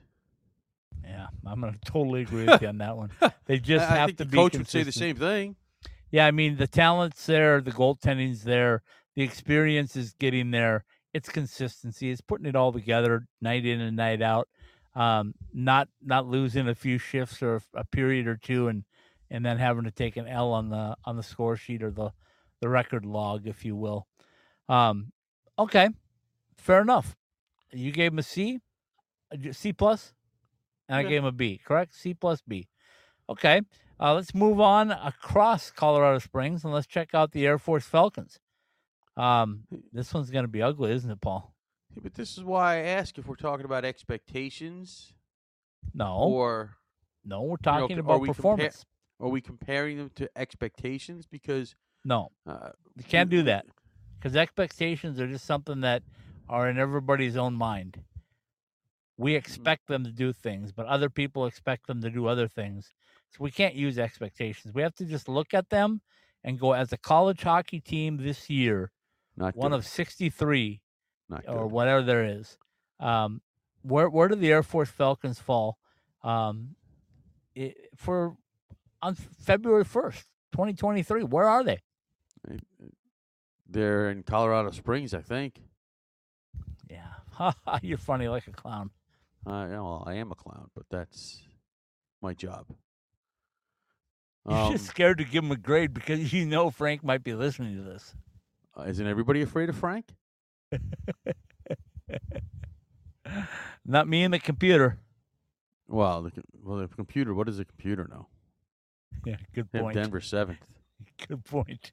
[1.05, 3.11] Yeah, I'm going to totally agree with you on that one.
[3.47, 5.57] They just I, I have think to the be coach would say the same thing.
[6.11, 8.83] Yeah, I mean the talent's there, the goaltending's there,
[9.17, 10.85] the experience is getting there.
[11.13, 12.11] It's consistency.
[12.11, 14.49] It's putting it all together night in and night out.
[14.95, 18.85] Um, not not losing a few shifts or a period or two, and
[19.33, 22.13] and then having to take an L on the on the score sheet or the
[22.61, 24.07] the record log, if you will.
[24.69, 25.11] Um,
[25.59, 25.89] okay,
[26.57, 27.17] fair enough.
[27.73, 28.61] You gave him a C,
[29.33, 30.13] a C plus,
[30.89, 31.09] and I Yeah.
[31.09, 31.61] gave him a B.
[31.65, 31.95] Correct?
[31.95, 32.69] C plus B.
[33.29, 33.63] Okay.
[33.99, 38.39] Uh, let's move on across Colorado Springs and let's check out the Air Force Falcons.
[39.17, 41.55] Um, this one's going to be ugly, isn't it, Paul?
[41.95, 45.13] Yeah, but this is why I ask if we're talking about expectations
[45.95, 46.77] No, or
[47.25, 48.85] no, we're you know, talking about performance.
[49.23, 51.27] Are we comparing them to expectations?
[51.31, 53.67] Because no, uh, you can't do that
[54.19, 56.03] because expectations are just something that
[56.49, 58.03] are in everybody's own mind.
[59.17, 62.93] We expect them to do things, but other people expect them to do other things.
[63.31, 64.75] So we can't use expectations.
[64.75, 66.01] We have to just look at them
[66.45, 68.91] and go as a college hockey team this year,
[69.37, 69.77] Not one good.
[69.79, 70.81] of 63
[71.29, 71.73] not or good.
[71.73, 72.59] whatever there is.
[73.01, 73.41] Um,
[73.83, 75.79] where where do the Air Force Falcons fall?
[76.23, 76.77] Um,
[77.57, 78.37] i for
[79.03, 81.23] on February first, twenty twenty three.
[81.25, 81.81] Where are they?
[83.69, 85.63] They're in Colorado Springs, I think.
[86.91, 88.91] Yeah, you're funny like a clown.
[89.47, 91.41] Uh, yeah, well, I am a clown, but that's
[92.21, 92.67] my job.
[94.49, 97.35] You're Um, just scared to give him a grade because you know Frank might be
[97.35, 98.15] listening to this.
[98.79, 100.07] uh, isn't everybody afraid of Frank?
[103.85, 104.99] Not me and the computer.
[105.89, 107.35] Well, the, well, the computer.
[107.35, 108.29] What does the computer know?
[109.25, 109.95] Yeah, good point.
[109.95, 110.59] Denver seventh.
[111.29, 111.93] Good point.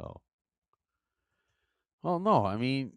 [0.00, 0.16] Oh.
[2.02, 2.44] Well, no.
[2.44, 2.92] I mean,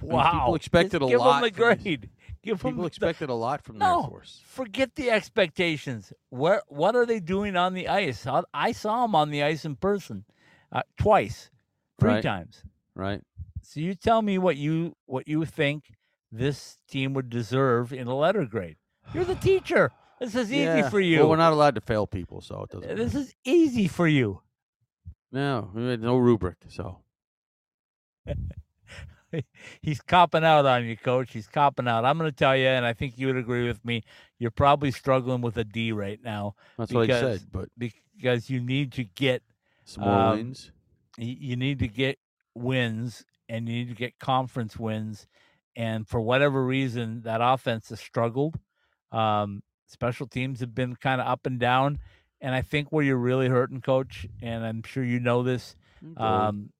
[0.00, 0.30] Wow.
[0.32, 2.10] people expected Just a give lot him the from grade.
[2.42, 4.42] Give people the- expected a lot from the Air No, Force.
[4.44, 6.12] forget the expectations.
[6.28, 8.26] Where what are they doing on the ice?
[8.26, 10.24] I, I saw them on the ice in person,
[10.70, 11.50] uh, twice,
[11.98, 12.22] three Right.
[12.22, 12.62] times.
[12.94, 13.22] Right?
[13.62, 15.94] So you tell me what you what you think
[16.30, 18.76] this team would deserve in a letter grade.
[19.12, 19.90] You're the teacher.
[20.20, 20.88] This is easy Yeah.
[20.90, 21.20] for you.
[21.20, 22.96] Well, we're not allowed to fail people, so it doesn't.
[22.96, 23.24] this matter.
[23.24, 24.40] is easy for you.
[25.32, 26.98] no, we had no rubric, so
[29.82, 31.32] He's copping out on you, coach.
[31.32, 32.04] He's copping out.
[32.04, 34.04] I'm going to tell you, and I think you would agree with me.
[34.38, 37.48] You're probably struggling with a D right now that's what I Because- said.
[37.52, 39.42] But because you need to get
[39.84, 40.70] some more Um, wins.
[41.18, 42.18] you need to get
[42.54, 45.26] wins and you need to get conference wins.
[45.74, 48.60] And for whatever reason, that offense has struggled.
[49.14, 51.98] Um, special teams have been kind of up and down.
[52.40, 55.76] And I think where you're really hurting, coach, and I'm sure you know this.
[56.04, 56.20] Goalie.
[56.20, 56.70] Um,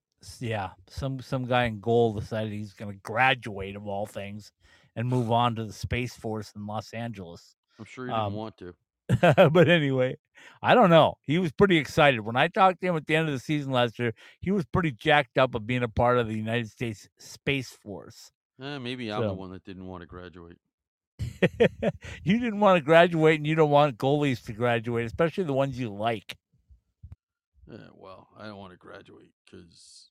[0.40, 4.52] yeah, some some guy in goal decided he's going to graduate of all things
[4.96, 7.56] and move on to the Space Force in Los Angeles.
[7.78, 8.74] I'm sure he didn't um, want to.
[9.50, 10.16] but anyway,
[10.62, 11.16] I don't know.
[11.22, 13.72] He was pretty excited when I talked to him at the end of the season
[13.72, 14.14] last year.
[14.40, 18.32] He was pretty jacked up of being a part of the United States Space Force.
[18.62, 20.56] Eh, maybe I'm the one that didn't want to graduate.
[22.22, 25.78] you didn't want to graduate, and you don't want goalies to graduate, especially the ones
[25.78, 26.36] you like.
[27.70, 30.10] Yeah, well, I don't want to graduate because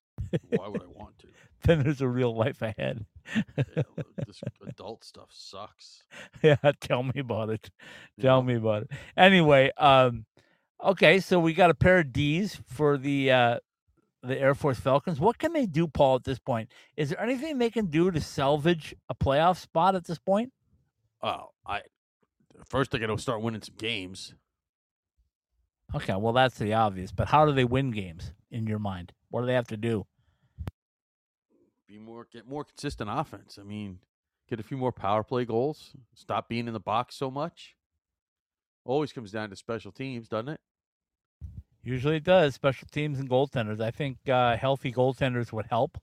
[0.49, 1.27] why would I want to?
[1.63, 3.05] then there's a real life ahead.
[3.57, 3.83] Yeah,
[4.27, 6.03] this adult stuff sucks.
[6.41, 7.69] yeah, tell me about it.
[8.19, 8.47] Tell know?
[8.47, 8.91] me about it.
[9.15, 10.25] Anyway, um,
[10.83, 13.59] okay, so we got a pair of D's for the uh,
[14.23, 15.19] the Air Force Falcons.
[15.19, 16.15] What can they do, Paul?
[16.15, 20.05] At this point, is there anything they can do to salvage a playoff spot at
[20.05, 20.51] this point?
[21.23, 21.81] Oh, I
[22.69, 24.35] first they got to start winning some games.
[25.95, 29.13] Okay, well that's the obvious, but how do they win games in your mind?
[29.29, 30.05] What do they have to do?
[31.87, 33.57] Be more, get more consistent offense.
[33.59, 33.99] I mean,
[34.49, 35.91] get a few more power play goals.
[36.13, 37.75] Stop being in the box so much.
[38.85, 40.59] Always comes down to special teams, doesn't it?
[41.83, 42.55] Usually it does.
[42.55, 43.81] Special teams and goaltenders.
[43.81, 45.97] I think uh, healthy goaltenders would help.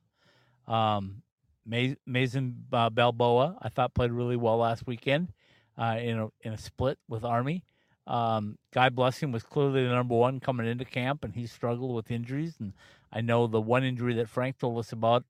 [0.66, 1.22] Um,
[1.66, 5.33] Mason uh, Balboa, I thought played really well last weekend
[5.79, 7.64] uh, in a in a split with Army.
[8.07, 12.11] Um, Guy Blessing was clearly the number one coming into camp, and he struggled with
[12.11, 12.57] injuries.
[12.59, 12.73] And
[13.12, 15.25] I know the one injury that Frank told us about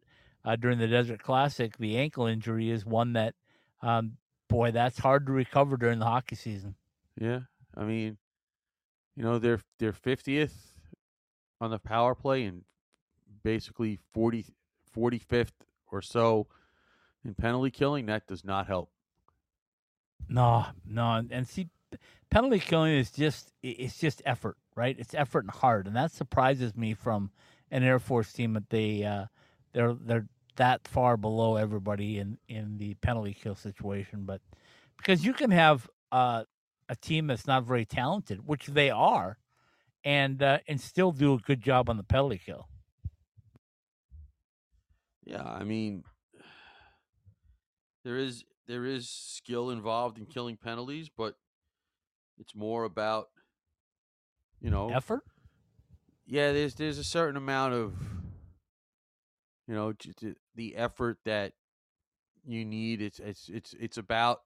[0.45, 3.35] uh, during the Desert Classic, the ankle injury, is one that,
[3.83, 4.17] um,
[4.49, 6.75] boy, that's hard to recover during the hockey season.
[7.21, 7.41] Yeah,
[7.77, 8.17] I mean,
[9.15, 10.73] you know, they're they're fiftieth
[11.61, 12.65] on the power play and
[13.43, 14.47] basically 40,
[14.97, 15.51] 45th
[15.93, 16.47] or so
[17.25, 18.07] in penalty killing.
[18.07, 18.91] That does not help.
[20.29, 21.69] No, no, and- see,
[22.31, 24.97] penalty killing is just it's just effort, right?
[24.99, 27.31] It's effort and hard, and that surprises me from
[27.71, 29.27] an Air Force team that they uh,
[29.73, 30.27] they're they're
[30.57, 34.25] that far below everybody in in the penalty kill situation.
[34.25, 34.41] But
[34.97, 36.45] because you can have uh,
[36.89, 39.39] a team that's not very talented, which they are,
[40.05, 42.69] and uh, and still do a good job on the penalty kill.
[45.31, 46.03] Yeah, I mean,
[48.05, 51.37] there is there is skill involved in killing penalties, but
[52.39, 53.29] it's more about
[54.61, 55.23] you know Effort.
[56.27, 57.95] yeah there's there's a certain amount of
[59.69, 59.93] you know
[60.57, 61.53] the effort that
[62.45, 64.41] you need it's it's it's it's about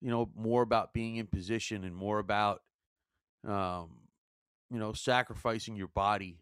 [0.00, 2.62] you know more about being in position and more about
[3.46, 3.90] um
[4.70, 6.38] you know sacrificing your body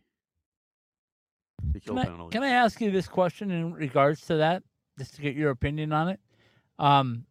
[1.81, 4.63] kill Can I, can I ask you this question in regards to that,
[4.99, 6.21] just to get your opinion on it?
[6.79, 7.27] Um,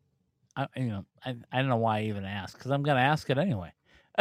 [0.55, 3.03] I, you know, I, I don't know why I even ask because I'm going to
[3.03, 3.73] ask it anyway.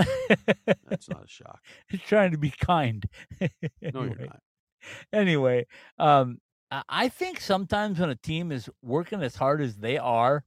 [0.88, 3.04] that's not a shock Just trying to be kind.
[3.40, 3.48] no
[4.00, 4.40] anyway, you're not
[5.12, 5.66] anyway,
[5.98, 10.44] um, I- I think sometimes when a team is working as hard as they are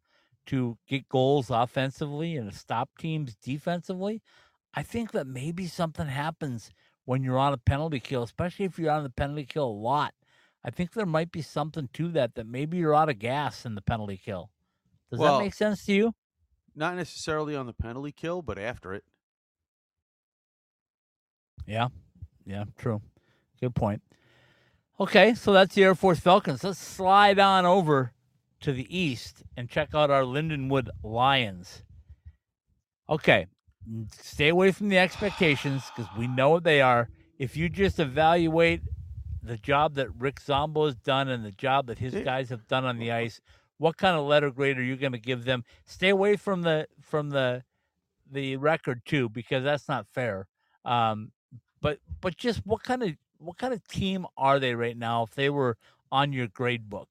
[0.47, 4.21] to get goals offensively and to stop teams defensively,
[4.73, 6.71] I think that maybe something happens
[7.05, 10.13] when you're on a penalty kill, especially if you're on the penalty kill a lot.
[10.63, 13.75] I think there might be something to that that maybe you're out of gas in
[13.75, 14.49] the penalty kill.
[15.11, 16.13] Does Well, that make sense to you?
[16.75, 19.03] not necessarily on the penalty kill but after it
[21.65, 21.87] Yeah.
[22.45, 23.01] Yeah, true.
[23.59, 24.01] Good point.
[24.99, 26.63] Okay, so that's the Air Force Falcons.
[26.63, 28.13] Let's slide on over
[28.61, 31.83] to the east and check out our Lindenwood Lions.
[33.09, 33.47] Okay,
[34.21, 37.09] stay away from the expectations because we know what they are.
[37.37, 38.81] If you just evaluate
[39.43, 42.85] the job that Rick Zombo has done and the job that his guys have done
[42.85, 43.41] on the ice,
[43.77, 45.63] what kind of letter grade are you going to give them?
[45.85, 47.63] Stay away from the from the
[48.31, 50.47] the record too because that's not fair.
[50.83, 51.31] Um,
[51.81, 55.35] but but just what kind of what kind of team are they right now if
[55.35, 55.77] they were
[56.11, 57.09] on your grade book?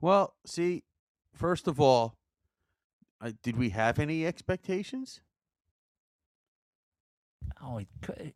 [0.00, 0.84] well see
[1.32, 2.16] first of all
[3.20, 5.20] uh, did we have any expectations
[7.62, 7.80] Oh,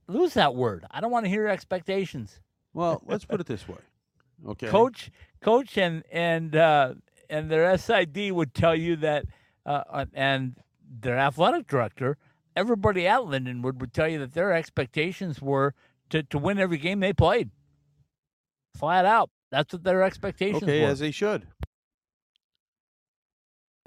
[0.08, 0.84] lose that word.
[0.90, 2.40] I don't want to hear expectations.
[2.74, 3.76] well let's put it this way
[4.48, 6.94] okay Coach, coach, and and uh,
[7.28, 9.26] and their SID would tell you that,
[9.66, 10.56] uh, uh, and
[10.88, 12.16] their athletic director,
[12.56, 15.74] everybody at Lindenwood would tell you that their expectations were
[16.10, 17.50] to to win every game they played.
[18.76, 20.88] Flat out, that's what their expectations okay were.
[20.88, 21.46] as they should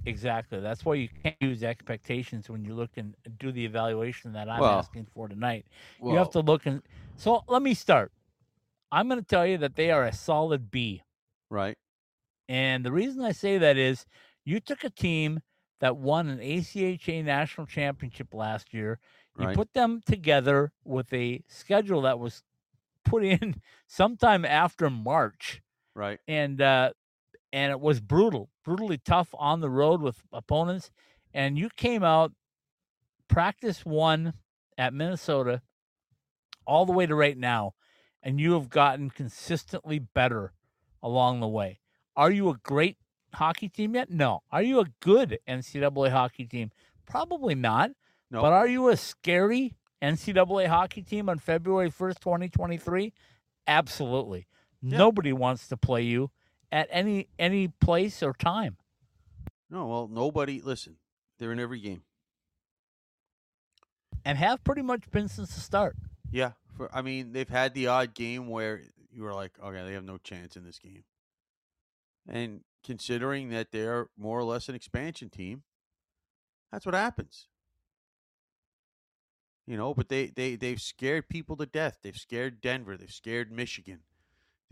[0.05, 0.59] Exactly.
[0.59, 4.59] That's why you can't use expectations when you look and do the evaluation that I'm
[4.59, 5.65] Well, asking for tonight.
[5.97, 6.81] well, you have to look and
[7.15, 8.11] so let me start.
[8.91, 11.03] I'm going to tell you that they are a solid B.
[11.49, 11.77] right
[12.47, 14.05] And the reason I say that is
[14.45, 15.41] you took a team
[15.79, 18.99] that won an ACHA national championship last year.
[19.37, 19.49] You Right.
[19.49, 22.43] put them together with a schedule that was
[23.05, 25.61] put in sometime after March
[25.95, 26.91] right and uh,
[27.53, 30.91] and it was brutal, brutally tough on the road with opponents.
[31.33, 32.31] And you came out,
[33.27, 34.33] practice one
[34.77, 35.61] at Minnesota,
[36.65, 37.73] all the way to right now,
[38.21, 40.53] and you have gotten consistently better
[41.01, 41.79] along the way.
[42.15, 42.97] Are you a great
[43.33, 44.09] hockey team yet?
[44.09, 44.43] No.
[44.51, 46.71] Are you a good NCAA hockey team?
[47.05, 47.91] Probably not.
[48.31, 48.41] No.
[48.41, 53.13] But are you a scary NCAA hockey team on February 1st, 2023?
[53.67, 54.47] Absolutely.
[54.81, 54.97] Yeah.
[54.97, 56.31] Nobody wants to play you
[56.73, 58.77] at any any place or time.
[59.69, 60.59] No, well, nobody.
[60.59, 60.97] Listen,
[61.39, 62.01] they're in every game.
[64.25, 65.95] And have pretty much been since the start.
[66.31, 68.81] Yeah, for I mean, they've had the odd game where
[69.11, 71.03] you were like, okay, they have no chance in this game.
[72.27, 75.63] And considering that they're more or less an expansion team,
[76.71, 77.47] that's what happens.
[79.67, 81.99] You know, but they they they've scared people to death.
[82.01, 82.97] They've scared Denver.
[82.97, 83.99] They've scared Michigan.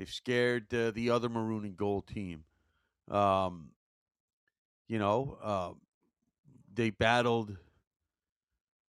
[0.02, 2.44] They've scared uh, the other maroon and gold team.
[3.12, 3.70] Um,
[4.88, 5.74] you know, uh,
[6.74, 7.56] they battled.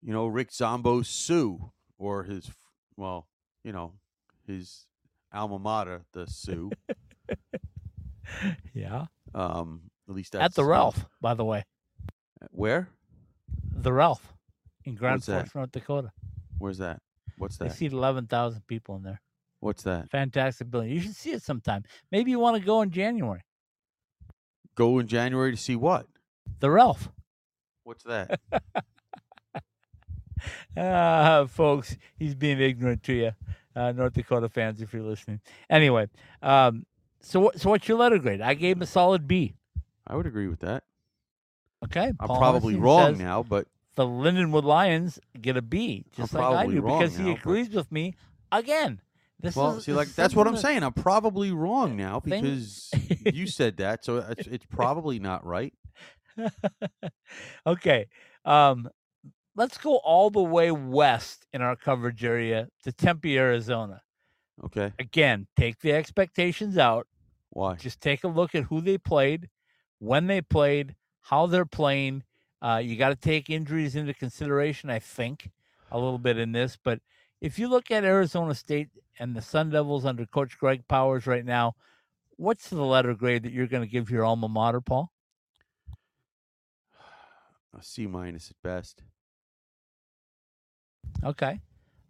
[0.00, 2.50] You know, Rick Zombo Sioux or his,
[2.96, 3.28] well,
[3.62, 3.92] you know,
[4.46, 4.86] his
[5.30, 6.70] alma mater, the Sioux.
[8.72, 9.06] Yeah.
[9.34, 11.66] um, at least that's At the Ralph, by the way.
[12.52, 12.88] Where?
[13.70, 14.32] The Ralph
[14.86, 16.10] in Grand Forks, North Dakota.
[16.56, 17.02] Where's that?
[17.36, 17.68] What's that?
[17.68, 19.20] They seat 11,000 people in there.
[19.62, 20.10] What's that?
[20.10, 20.90] Fantastic building.
[20.90, 21.84] You should see it sometime.
[22.10, 23.42] Maybe you want to go in January.
[24.74, 26.06] Go in January to see what?
[26.58, 27.10] The Ralph.
[27.84, 28.40] What's that?
[30.76, 33.30] Ah, folks, he's being ignorant to you,
[33.76, 35.40] uh, North Dakota fans, if you're listening.
[35.70, 36.08] Anyway,
[36.42, 36.84] um,
[37.20, 38.40] so what, so what's your letter grade?
[38.40, 39.54] I gave him a solid B.
[40.04, 40.82] I would agree with that.
[41.84, 46.40] Okay, I'm probably Hennessy wrong now, but The Lindenwood Lions get a B, just I'm
[46.54, 48.16] like I do, because he now, but- agrees with me
[48.50, 49.00] again.
[49.42, 50.82] This well, is see, like that's what I'm that- saying.
[50.84, 52.90] I'm probably wrong now because
[53.24, 55.74] you said that, so it's, it's probably not right.
[57.66, 58.06] okay.
[58.44, 58.88] Um,
[59.56, 64.02] let's go all the way west in our coverage area to Tempe, Arizona.
[64.64, 67.08] Okay, Again, take the expectations out.
[67.50, 67.74] why?
[67.74, 69.48] Just take a look at who they played,
[69.98, 72.22] when they played, how they're playing.
[72.60, 75.50] Uh, you got to take injuries into consideration, I think,
[75.90, 76.78] a little bit in this.
[76.82, 77.00] But
[77.42, 81.44] if you look at Arizona State and the Sun Devils under Coach Greg Powers right
[81.44, 81.74] now,
[82.36, 85.12] what's the letter grade that you're going to give your alma mater, Paul?
[87.76, 89.02] A C minus at best.
[91.24, 91.60] Okay.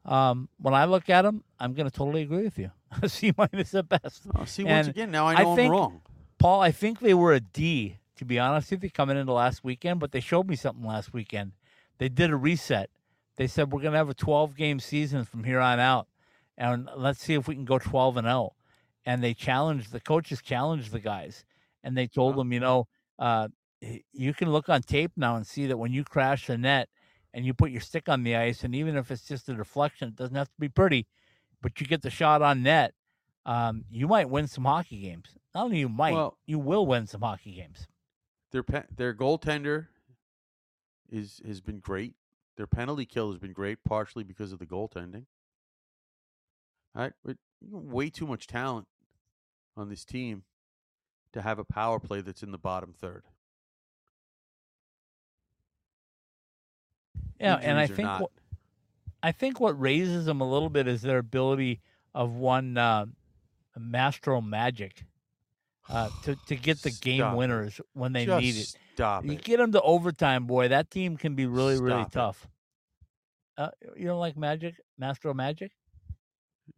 [0.05, 2.71] Um, when I look at them, I'm going to totally agree with you.
[3.09, 4.23] C minus at best.
[4.37, 6.03] Oh, see, once again, now I I know I'm think- wrong.
[6.39, 9.63] Paul, I think they were a D, to be honest with you, coming into last
[9.63, 11.53] weekend, but they showed me something last weekend.
[11.99, 12.91] They did a reset.
[13.43, 16.07] They said, we're going to have a 12 game season from here on out,
[16.57, 18.55] and let's see if we can go 12 and 0.
[19.05, 21.45] And they challenged, the coaches challenged the guys,
[21.83, 22.43] and they told Wow.
[22.45, 22.87] them, you know,
[23.19, 23.49] uh,
[24.13, 26.89] you can look on tape now and see that when you crash the net
[27.35, 30.11] and you put your stick on the ice, and even if it's just a deflection,
[30.11, 31.09] it doesn't have to be pretty,
[31.61, 32.95] but you get the shot on net,
[33.45, 35.31] um, you might win some hockey games.
[35.53, 37.89] Not only you might, Well- you will win some hockey games.
[38.53, 38.63] Their
[38.95, 39.89] their goaltender
[41.11, 42.15] is has been great.
[42.57, 45.25] Their penalty kill has been great, partially because of the goaltending.
[46.95, 47.13] All right,
[47.71, 48.87] way too much talent
[49.77, 50.45] on this team
[51.33, 53.25] to have a power play that's in the bottom third.
[57.41, 58.31] Yeah, and I think what,
[59.23, 61.81] I think what raises them a little bit is their ability
[62.15, 63.07] of one uh,
[63.77, 65.05] Mastro Magic
[65.89, 67.37] uh, to to get the game Stop it.
[67.39, 68.75] winners when they Just need it.
[68.95, 69.43] Stop You it.
[69.43, 70.69] get them to overtime, boy.
[70.69, 72.13] That team can be really really it.
[72.13, 72.47] tough.
[73.59, 75.73] Uh, you don't like Magic, Master of Magic,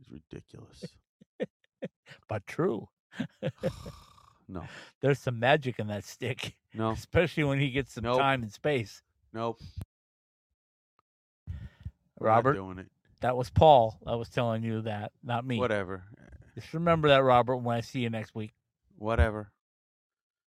[0.00, 0.84] It's ridiculous.
[2.28, 2.88] but true.
[4.48, 4.64] no,
[5.00, 8.18] There's some magic in that stick, no, especially when he gets some Nope.
[8.18, 9.02] time and space.
[9.32, 9.58] nope.
[12.20, 12.86] Robert, doing it.
[13.20, 13.98] that was Paul.
[14.06, 15.58] I was telling you that, not me.
[15.58, 16.04] Whatever,
[16.54, 18.52] Just remember that, Robert, when I see you next week.
[19.04, 19.52] Whatever.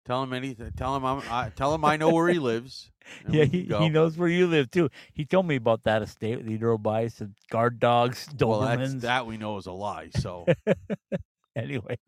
[0.06, 0.70] Tell him anything.
[0.76, 1.22] Tell him I'm.
[1.28, 2.90] I, tell him I know where he lives.
[3.28, 4.88] yeah, he, he knows where you live too.
[5.12, 8.60] He told me about that estate with the drove by some guard dogs, Well,
[9.00, 10.10] that we know is a lie.
[10.16, 10.46] So
[11.56, 11.98] Anyway.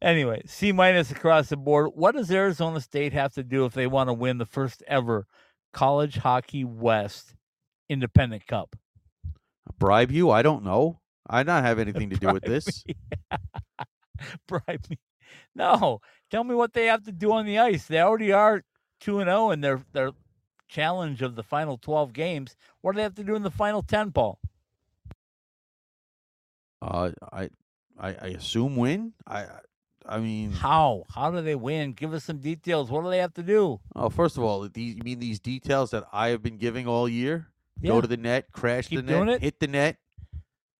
[0.00, 1.90] anyway, C minus across the board.
[1.94, 5.26] What does Arizona State have to do if they want to win the first ever
[5.72, 7.34] College Hockey West
[7.90, 8.76] Independent Cup?
[9.78, 10.30] bribe you?
[10.30, 11.00] I don't know.
[11.28, 12.84] I not have anything to do with this.
[14.46, 14.98] Bribe me.
[15.54, 16.00] No,
[16.30, 17.86] tell me what they have to do on the ice.
[17.86, 18.64] They already are
[19.00, 20.10] two and zero in their their
[20.68, 22.56] challenge of the final twelve games.
[22.80, 24.38] What do they have to do in the final ten, Paul?
[26.82, 27.50] Uh, I,
[27.98, 29.12] I, I assume win.
[29.26, 29.46] I,
[30.06, 31.04] I mean, How?
[31.14, 31.92] How do they win?
[31.92, 32.90] Give us some details.
[32.90, 33.80] What do they have to do?
[33.94, 37.08] oh, first of all, these you mean these details that I have been giving all
[37.08, 37.48] year?
[37.80, 37.92] Yeah.
[37.92, 39.42] Go to the net, crash Keep the net, it?
[39.42, 39.96] hit the net.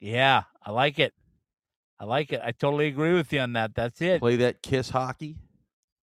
[0.00, 1.12] Yeah, I like it.
[2.00, 2.40] I like it.
[2.42, 3.74] I totally agree with you on that.
[3.74, 4.20] That's it.
[4.20, 5.36] Play that kiss hockey.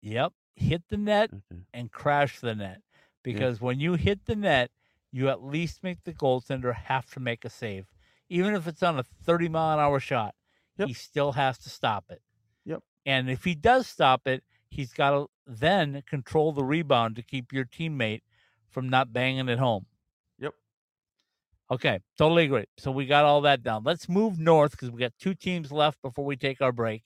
[0.03, 0.33] Yep.
[0.57, 1.63] Hit the net Okay.
[1.73, 2.81] and crash the net.
[3.23, 4.71] Because when you hit the net,
[5.13, 7.87] you at least make the goaltender have to make a save,
[8.29, 10.35] even if it's on a 30 mile an hour shot.
[10.79, 10.89] Yep.
[10.89, 12.21] He still has to stop it.
[12.65, 12.83] Yep.
[13.07, 17.53] And if he does stop it, he's got to then control the rebound to keep
[17.53, 18.23] your teammate
[18.69, 19.87] from not banging it home.
[21.71, 22.67] Okay, totally agree.
[22.79, 23.83] So we got all that down.
[23.85, 27.03] Let's move north because we got two teams left before we take our break.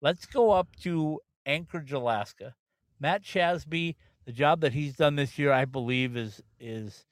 [0.00, 2.54] Let's go up to Anchorage, Alaska.
[3.00, 3.96] Matt Shasby,
[4.26, 7.04] the job that he's done this year, I believe, is is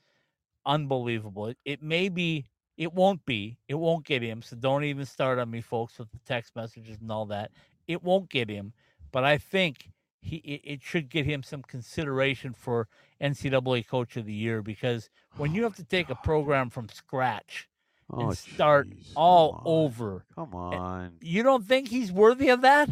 [0.66, 1.54] unbelievable.
[1.64, 4.42] It may be, it won't be, it won't get him.
[4.42, 7.52] So don't even start on me, folks, with the text messages and all that.
[7.88, 8.72] It won't get him,
[9.12, 12.88] but I think he it, it should get him some consideration for
[13.20, 17.66] NCAA Coach of the Year because when you have to take a program from scratch
[18.12, 19.12] Oh, and start jeez.
[19.14, 21.12] all Come over, Come on.
[21.20, 22.88] you don't think he's worthy of that?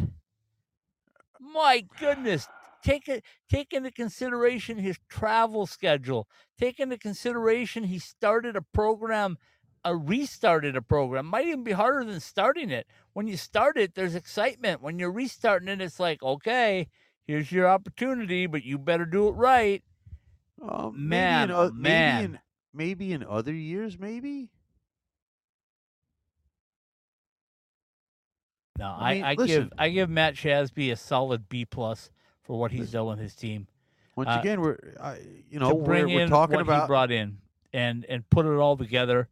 [1.39, 2.47] My goodness.
[2.83, 6.27] Take it take into consideration his travel schedule.
[6.57, 9.37] Take into consideration he started a program,
[9.85, 11.25] uh, restarted a program.
[11.25, 12.87] Might even be harder than starting it.
[13.11, 14.81] When you start it, there's excitement.
[14.81, 16.87] When you're restarting it, it's like, okay,
[17.29, 19.83] here's your opportunity, but you better do it right.
[20.67, 22.15] Um, Man, maybe in, oth- man.
[22.21, 22.39] maybe in
[22.73, 24.49] maybe in other years, maybe.
[28.79, 32.09] No, I I, mean, I, give I give Matt Shasby a solid B plus
[32.41, 32.93] for what he's Listen.
[32.93, 33.67] done with his team.
[34.15, 35.17] Once Uh, again, we're I,
[35.51, 37.37] you know we're, we're talking about brought in
[37.73, 39.27] and and put it all together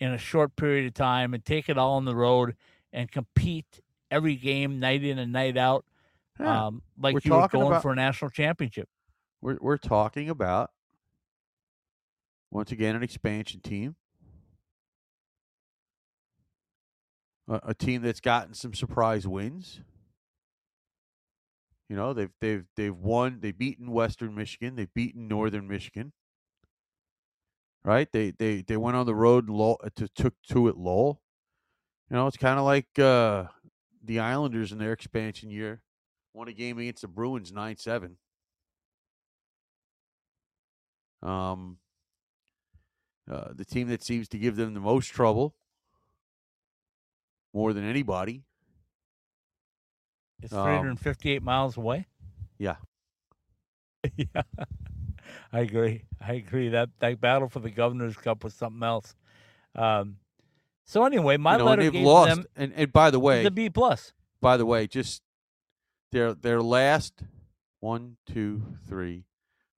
[0.00, 2.56] in a short period of time and take it all on the road
[2.92, 3.80] and compete
[4.10, 5.84] every game night in and night out
[6.38, 8.88] Yeah, um, like We're you were going about- for a national championship.
[9.40, 10.70] we're we're talking about
[12.50, 13.96] once again an expansion team,
[17.48, 19.80] a, a team that's gotten some surprise wins.
[21.88, 23.38] You know they've they've they've won.
[23.40, 24.74] They've beaten Western Michigan.
[24.76, 26.12] They've beaten Northern Michigan.
[27.84, 28.10] Right?
[28.10, 31.22] They they they went on the road and to took two at Lowell.
[32.10, 33.44] You know it's kind of like uh,
[34.02, 35.82] the Islanders in their expansion year,
[36.36, 38.18] won a game against the Bruins nine seven.
[41.22, 41.78] Um,
[43.30, 45.56] uh, the team that seems to give them the most trouble,
[47.54, 48.44] more than anybody.
[50.42, 52.06] It's Um, 358 miles away.
[52.58, 52.76] Yeah.
[54.16, 54.42] yeah,
[55.52, 56.04] I agree.
[56.20, 56.70] I agree.
[56.70, 59.14] That that battle for the Governor's Cup was something else.
[59.74, 60.16] Um,
[60.86, 62.34] so anyway, my you know, and letter they've gave lost.
[62.36, 64.14] them And, and by the way, the B plus.
[64.40, 65.20] by the way, just
[66.12, 67.22] their their last
[67.80, 69.24] one, two, three,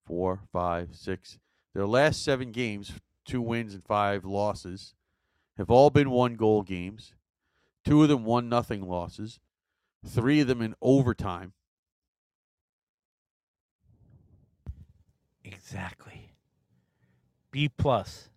[0.06, 1.38] four, five, six.
[1.74, 2.92] Their last seven games,
[3.24, 4.94] two wins and five losses,
[5.56, 7.14] have all been one goal games.
[7.84, 9.40] Two of them one nothing losses.
[10.06, 11.52] Three of them in overtime.
[15.44, 16.32] Exactly.
[17.50, 18.28] B plus.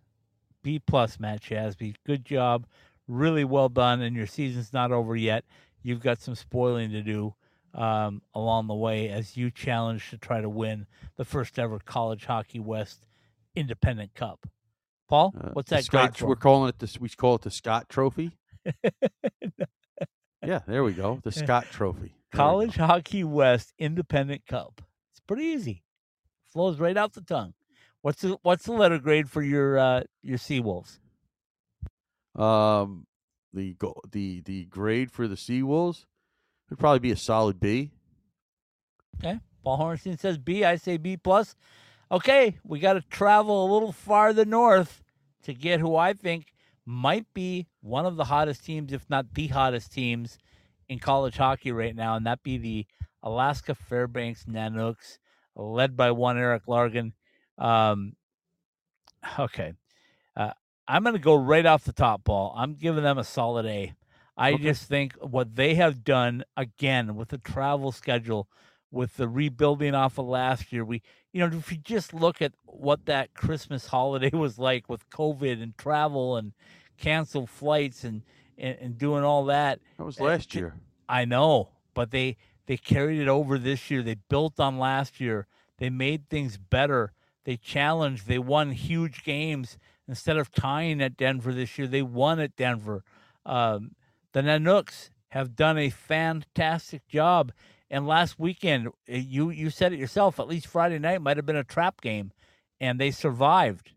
[0.62, 1.96] B plus, Matt Shasby.
[2.06, 2.66] Good job.
[3.06, 4.00] Really well done.
[4.00, 5.44] And your season's not over yet.
[5.82, 7.34] You've got some spoiling to do
[7.74, 12.24] um, along the way as you challenge to try to win the first ever College
[12.26, 13.06] Hockey West
[13.54, 14.46] Independent Cup.
[15.08, 16.16] Paul, Uh, what's that Scott?
[16.18, 16.28] grade?
[16.28, 18.32] We're calling it the we call it the Scott Trophy.
[20.44, 21.20] yeah, there we go.
[21.22, 21.98] The Scott Trophy.
[22.00, 22.36] There we.
[22.38, 24.80] College Hockey West Independent Cup.
[25.12, 25.82] It's pretty easy.
[26.52, 27.54] Flows right out the tongue.
[28.02, 30.98] What's the what's the letter grade for your uh, your Seawolves?
[32.34, 33.06] Um,
[33.52, 36.06] the go- the the grade for the Seawolves
[36.72, 37.90] would probably be a solid B.
[39.18, 39.38] Okay.
[39.62, 40.64] Paul Hornstein says B.
[40.64, 41.54] I say B plus.
[42.10, 45.02] Okay, we got to travel a little farther north
[45.42, 46.52] to get who I think
[46.86, 50.38] might be one of the hottest teams, if not the hottest teams
[50.88, 52.86] in college hockey right now, and that be the
[53.22, 55.18] Alaska Fairbanks Nanooks,
[55.54, 57.12] led by one Eric Largen.
[57.58, 58.16] Um,
[59.38, 59.74] okay,
[60.36, 60.52] uh,
[60.88, 62.54] I'm going to go right off the top, Paul.
[62.56, 63.92] I'm giving them a solid A.
[64.36, 64.62] I Okay.
[64.64, 68.48] just think what they have done again with the travel schedule,
[68.90, 71.02] with the rebuilding off of last year, we
[71.32, 75.62] you know if you just look at what that Christmas holiday was like with COVID
[75.62, 76.52] and travel and
[76.98, 78.22] canceled flights and
[78.58, 80.74] and, and doing all that, That was Uh, last year.
[81.08, 84.02] I know, but they they carried it over this year.
[84.02, 85.46] They built on last year.
[85.78, 87.12] They made things better.
[87.44, 88.26] They challenged.
[88.28, 89.76] They won huge games
[90.06, 91.86] instead of tying at Denver this year.
[91.88, 93.04] They won at Denver.
[93.44, 93.94] Um,
[94.32, 97.52] the Nanooks have done a fantastic job.
[97.90, 100.40] And last weekend, uh, you you said it yourself.
[100.40, 102.32] At least Friday night might have been a trap game,
[102.80, 103.92] and they survived.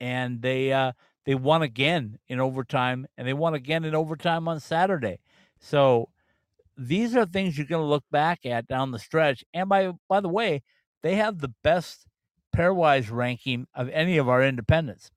[0.00, 0.92] And they uh,
[1.26, 5.20] they won again in overtime, and they won again in overtime on Saturday.
[5.60, 6.08] So
[6.76, 9.44] these are things you're going to look back at down the stretch.
[9.52, 10.62] And by by the way,
[11.02, 12.06] they have the best
[12.56, 15.10] pairwise ranking of any of our independents.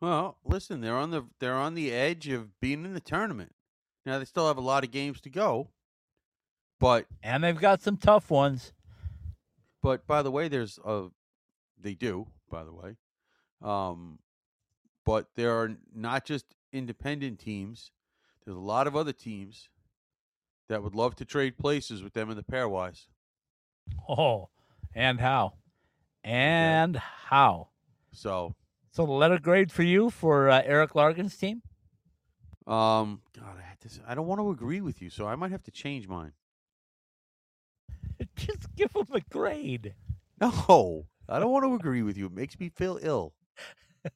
[0.00, 3.53] Well, listen, they're on the they're on the edge of being in the tournament.
[4.06, 5.68] Now they still have a lot of games to go,
[6.78, 8.72] but And they've got some tough ones.
[9.82, 11.08] but by the way, there's a
[11.80, 12.96] they do by the way,
[13.62, 14.18] um,
[15.04, 17.90] but there are not just independent teams.
[18.44, 19.68] There's a lot of other teams
[20.68, 23.06] that would love to trade places with them in the pairwise.
[24.08, 24.48] Oh,
[24.94, 25.54] and how?
[26.22, 27.68] And how?
[28.12, 28.54] So,
[28.92, 31.62] So the letter grade for you for uh, Eric Largen's team?
[32.66, 34.00] um, God, I had to.
[34.00, 36.32] s- I don't want to agree with you, so I might have to change mine.
[38.36, 39.94] Just give him a grade.
[40.40, 42.26] No, I don't want to agree with you.
[42.26, 43.34] It makes me feel ill.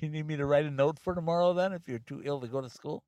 [0.00, 2.46] You need me to write a note for tomorrow then if you're too ill to
[2.48, 3.04] go to school?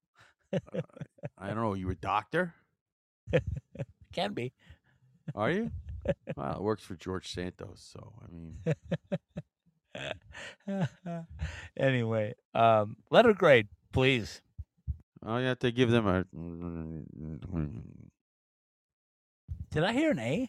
[1.38, 1.74] I don't know.
[1.74, 2.54] You a doctor?
[4.12, 4.52] Can be.
[5.34, 5.70] Are you?
[6.36, 8.58] well, it works for George Santos, so I mean,
[11.76, 14.42] anyway, um, letter grade, please.
[15.26, 16.24] I have to give them a.
[19.70, 20.48] Did I hear an A?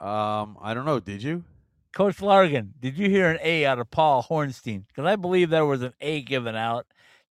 [0.00, 1.00] Um, I don't know.
[1.00, 1.44] Did you?
[1.92, 4.84] Coach Largen, did you hear an A out of Paul Hornstein?
[4.86, 6.86] Because I believe there was an A given out,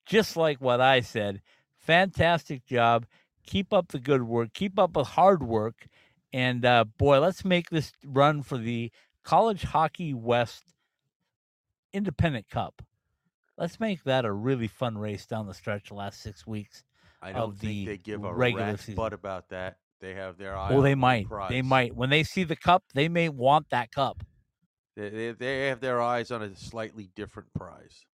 [0.06, 1.42] just like what I said.
[1.76, 3.06] Fantastic job.
[3.46, 4.54] Keep up the good work.
[4.54, 5.86] Keep up the hard work.
[6.32, 8.90] And uh, boy, let's make this run for the
[9.22, 10.64] College Hockey West
[11.92, 12.82] Independent Cup.
[13.56, 16.82] Let's make that a really fun race down the stretch the last six weeks.
[17.22, 18.96] I don't the think they give a regular rat's season.
[18.96, 19.78] butt about that.
[20.00, 20.70] They have their eye.
[20.72, 21.26] Oh, on they the might.
[21.48, 21.96] They might.
[21.96, 24.22] When they see the cup, they may want that cup.
[24.96, 28.04] They, they, they have their eyes on a slightly different prize.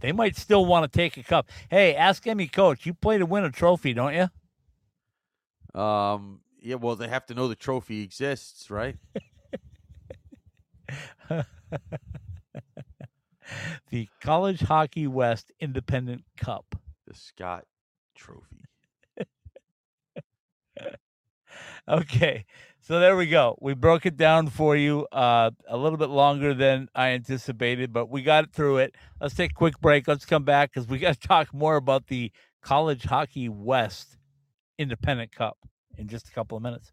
[0.00, 1.48] They might still want to take a cup.
[1.68, 2.86] Hey, ask Emmy coach.
[2.86, 5.80] You play to win a trophy, don't you?
[5.80, 6.76] Um, yeah.
[6.76, 8.96] Well, they have to know the trophy exists, right?
[13.90, 16.76] the College Hockey West Independent Cup.
[17.06, 17.64] The Scott
[18.14, 18.64] Trophy.
[21.86, 22.46] Okay,
[22.80, 23.58] so there we go.
[23.60, 28.08] We broke it down for you uh, a little bit longer than I anticipated, but
[28.08, 28.94] we got through it.
[29.20, 30.08] Let's take a quick break.
[30.08, 32.32] Let's come back because we got to talk more about the
[32.62, 34.16] College Hockey West
[34.78, 35.58] Independent Cup
[35.98, 36.92] in just a couple of minutes.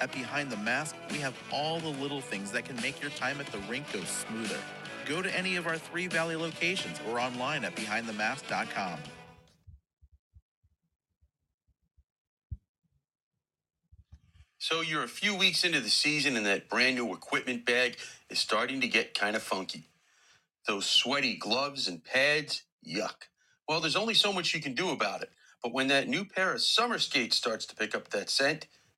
[0.00, 3.40] at Behind the Mask, we have all the little things that can make your time
[3.40, 4.58] at the rink go smoother.
[5.06, 8.98] Go to any of our three Valley locations or online at behindthemask.com.
[14.58, 17.96] So you're a few weeks into the season and that brand new equipment bag
[18.30, 19.84] is starting to get kind of funky.
[20.66, 23.28] Those sweaty gloves and pads, yuck.
[23.68, 25.30] Well, there's only so much you can do about it.
[25.62, 28.66] But when that new pair of summer skates starts to pick up that scent,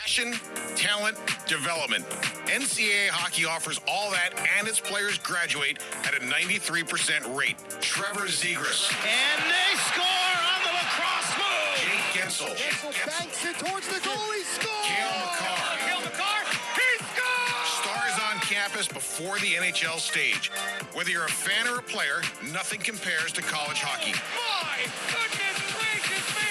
[0.00, 0.32] Passion,
[0.76, 1.14] talent,
[1.46, 2.08] development.
[2.48, 5.76] NCAA hockey offers all that, and its players graduate
[6.08, 7.60] at a 93% rate.
[7.84, 11.84] Trevor Zegras, And they score on the lacrosse move.
[11.84, 14.24] Jake Guentzel, Guentzel banks it towards the goal.
[14.32, 14.88] He scores.
[14.88, 15.68] Cale Makar.
[15.84, 16.40] Cale Makar.
[16.80, 17.68] He scores.
[17.84, 20.50] Stars on campus before the NHL stage.
[20.96, 24.16] Whether you're a fan or a player, nothing compares to college hockey.
[24.16, 24.80] Oh, my
[25.12, 25.69] goodness.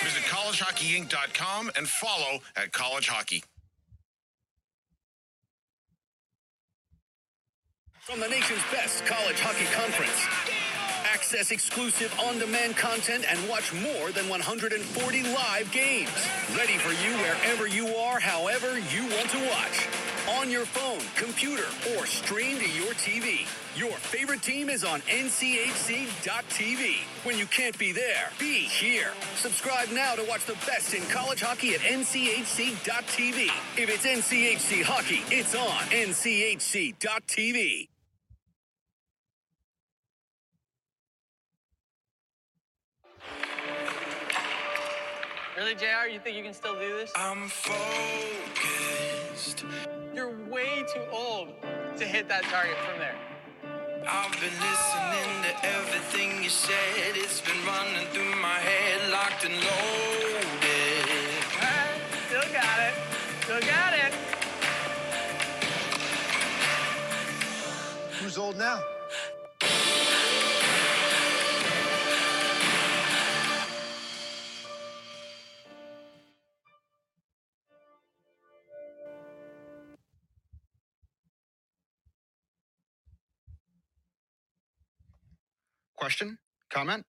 [0.03, 3.43] Visit collegehockeyinc.com and follow at College Hockey.
[8.01, 10.25] From the nation's best college hockey conference.
[11.13, 16.09] Access exclusive on-demand content and watch more than 140 live games.
[16.57, 20.08] Ready for you wherever you are, however you want to watch.
[20.37, 21.65] On your phone, computer,
[21.95, 23.47] or stream to your TV.
[23.75, 26.95] Your favorite team is on NCHC.TV.
[27.25, 29.11] When you can't be there, be here.
[29.35, 33.49] Subscribe now to watch the best in college hockey at NCHC.TV.
[33.77, 37.87] If it's NCHC hockey, it's on NCHC.TV.
[45.57, 46.07] Really, JR?
[46.09, 47.11] You think you can still do this?
[47.17, 48.78] I'm focused.
[50.13, 51.47] You're way too old
[51.97, 53.15] to hit that target from there.
[54.05, 57.15] I've been listening to everything you said.
[57.15, 61.05] It's been running through my head, locked and loaded.
[61.55, 62.93] All right, still got it.
[63.43, 64.13] Still got it.
[68.19, 68.83] Who's old now?
[85.99, 86.37] Question?
[86.69, 87.03] Comment?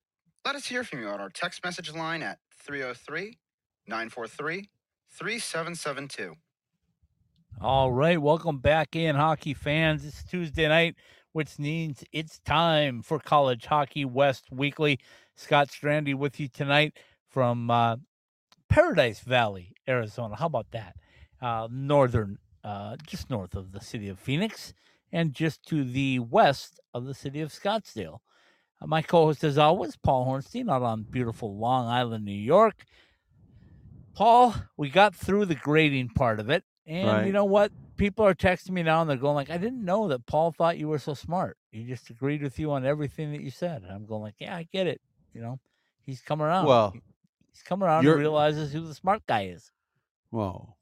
[0.45, 3.39] Let us hear from you on our text message line at 303
[3.87, 4.69] 943
[5.17, 6.35] 3772.
[7.61, 10.05] All right, welcome back in, hockey fans.
[10.05, 10.97] It's Tuesday night,
[11.31, 14.99] which means it's time for College Hockey West Weekly.
[15.37, 17.95] Scott Strandy with you tonight from uh,
[18.69, 20.35] Paradise Valley, Arizona.
[20.35, 20.97] How about that?
[21.41, 24.75] Uh, northern, uh, just north of the city of Phoenix,
[25.13, 28.19] and just to the west of the city of Scottsdale.
[28.85, 32.85] My co-host, as always, Paul Hornstein, out on beautiful Long Island, New York.
[34.15, 36.65] Paul, we got through the grading part of it.
[36.87, 37.73] And you know what?
[37.97, 40.79] People are texting me now and they're going like, I didn't know that Paul thought
[40.79, 41.59] you were so smart.
[41.71, 43.83] He just agreed with you on everything that you said.
[43.83, 45.01] And I'm going like, yeah, I get it.
[45.35, 45.61] You know,
[46.05, 46.67] he's come around.
[46.67, 46.95] Well,
[47.53, 49.71] he's come around and realizes who the smart guy is.
[50.31, 50.79] Well,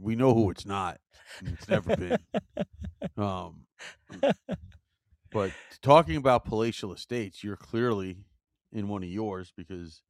[0.00, 0.98] we know who it's not.
[1.44, 2.18] It's never been.
[3.16, 3.66] um,
[5.32, 8.18] but talking about palatial estates, you're clearly
[8.72, 10.02] in one of yours because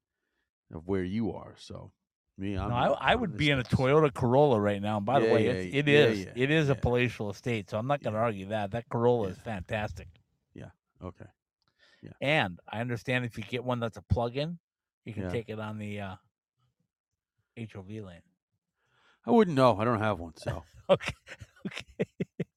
[0.72, 1.54] of where you are.
[1.58, 1.92] So,
[2.38, 2.70] me, I'm.
[2.70, 4.96] no, I, I would be in a Toyota Corolla right now.
[4.98, 7.70] And by the Yeah, way, yeah, it's, it yeah, is it is a palatial estate,
[7.70, 8.72] so I'm not going to argue that.
[8.72, 10.08] That Corolla is fantastic.
[10.54, 10.70] Yeah.
[11.02, 11.26] Okay.
[12.02, 12.10] Yeah.
[12.20, 14.58] And I understand if you get one that's a plug-in,
[15.04, 16.14] you can take it on the uh,
[17.58, 18.22] HOV lane.
[19.26, 19.78] I wouldn't know.
[19.78, 20.36] I don't have one.
[20.36, 21.12] So, Okay.
[21.66, 22.06] Okay.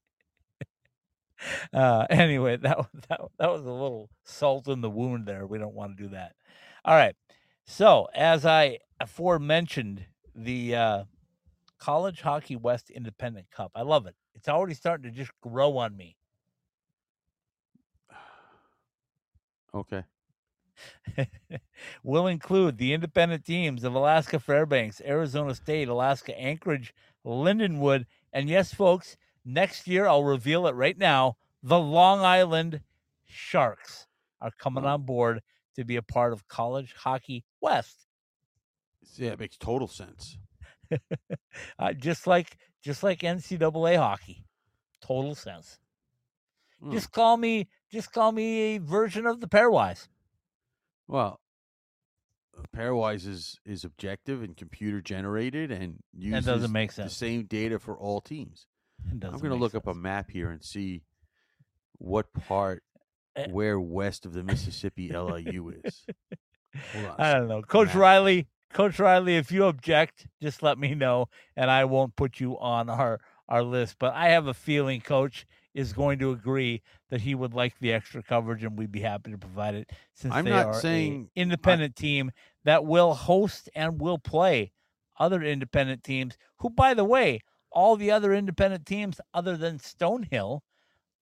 [1.74, 5.46] uh, anyway, that was that, that was a little salt in the wound there.
[5.46, 6.34] We don't want to do that.
[6.84, 7.16] All right.
[7.66, 11.04] So, as I aforementioned, the uh,
[11.80, 13.72] College Hockey West Independent Cup.
[13.76, 14.16] I love it.
[14.36, 16.16] It's already starting to just grow on me.
[19.74, 20.04] okay.
[22.04, 26.94] will include the independent teams of Alaska Fairbanks, Arizona State, Alaska Anchorage,
[27.26, 31.38] Lindenwood, and yes, folks, next year I'll reveal it right now.
[31.64, 32.82] The Long Island
[33.26, 34.08] Sharks
[34.42, 35.42] are coming on board
[35.76, 38.08] to be a part of College Hockey West,
[39.16, 40.38] Yeah, it makes total sense.
[41.80, 44.46] uh, just like just like NCAA hockey.
[45.02, 45.80] Total sense.
[46.82, 46.92] Hmm.
[46.92, 50.08] Just call me just call me a version of the pairwise.
[51.08, 51.40] Well,
[52.58, 57.16] uh, Pairwise is is objective and computer generated and uses doesn't make the sense.
[57.16, 58.68] same data for all teams.
[59.12, 61.02] I'm going to look up a map here and see
[61.98, 62.84] what part
[63.38, 63.48] Eh.
[63.52, 66.06] where west of the Mississippi LIU is.
[66.94, 67.16] Hold on.
[67.20, 67.62] a I don't know.
[67.62, 67.96] Coach Map.
[67.98, 71.28] Riley, Coach Riley, if you object, just let me know
[71.58, 73.20] and I won't put you on our
[73.50, 77.54] our list, but I have a feeling coach is going to agree that he would
[77.54, 80.66] like the extra coverage and we'd be happy to provide it since I'm they not
[80.68, 82.32] are saying- independent team
[82.64, 84.72] that will host and will play
[85.20, 87.42] other independent teams who by the way,
[87.76, 90.62] all the other independent teams other than Stonehill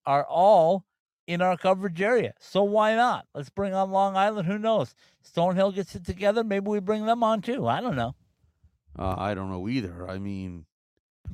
[0.06, 0.86] are all
[1.26, 2.32] in our coverage area.
[2.38, 3.26] So why not?
[3.34, 4.46] Let's bring on Long Island.
[4.46, 4.94] Who knows?
[5.22, 6.42] Stonehill gets it together.
[6.44, 7.66] Maybe we bring them on too.
[7.66, 8.14] I don't know.
[8.98, 10.08] Uh, I don't know either.
[10.08, 10.64] I mean,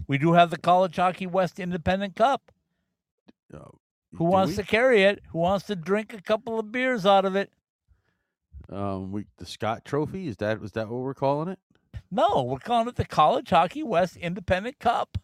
[0.08, 2.50] We do have the College Hockey West Independent Cup.
[3.52, 3.58] uh,
[4.14, 4.62] Who wants we?
[4.62, 5.20] to carry it?
[5.32, 7.52] Who wants to drink a couple of beers out of it?
[8.70, 11.58] Um, we the Scott Trophy is that was that what we're calling it?
[12.10, 15.18] No, we're calling it the College Hockey West Independent Cup.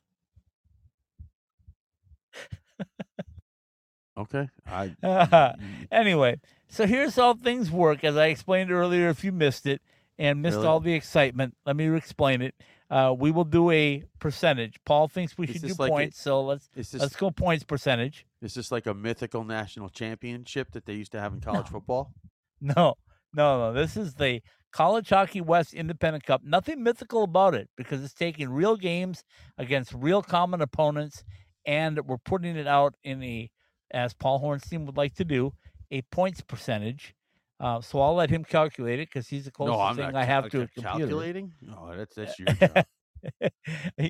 [4.18, 4.95] Okay, I
[5.93, 8.03] anyway, so here's how things work.
[8.03, 9.82] As I explained earlier, if you missed it
[10.18, 10.66] and missed Really?
[10.68, 12.55] all the excitement, let me explain it.
[12.89, 14.76] Uh, we will do a percentage.
[14.87, 17.62] Paul thinks we Is should do like a- points, so let's this let's go points
[17.64, 18.24] percentage.
[18.41, 21.72] is this like a mythical national championship that they used to have in college No.
[21.72, 22.12] football?
[22.62, 22.95] No,
[23.34, 23.72] no, no.
[23.74, 24.41] This is the
[24.72, 26.42] College Hockey West Independent Cup.
[26.44, 29.24] Nothing mythical about it because it's taking real games
[29.58, 31.24] against real common opponents,
[31.64, 33.50] and we're putting it out in a,
[33.90, 35.52] as Paul Hornstein would like to do,
[35.90, 37.14] a points percentage.
[37.58, 40.24] Uh, so I'll let him calculate it because he's the closest no, thing not I
[40.24, 40.88] have to a computer.
[40.98, 41.52] calculating.
[41.62, 42.84] No, that's that's your job.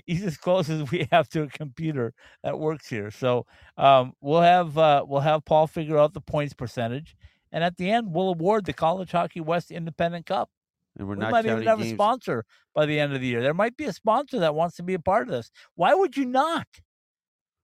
[0.07, 3.11] he's as close as we have to a computer that works here.
[3.11, 3.46] So
[3.76, 7.16] um, we'll have uh, we'll have Paul figure out the points percentage,
[7.57, 10.50] and at the end we'll award the College Hockey West Independent Cup.
[10.98, 12.44] And we're we not might even have a sponsor
[12.74, 13.40] by the end of the year.
[13.40, 15.50] There might be a sponsor that wants to be a part of this.
[15.74, 16.66] Why would you not?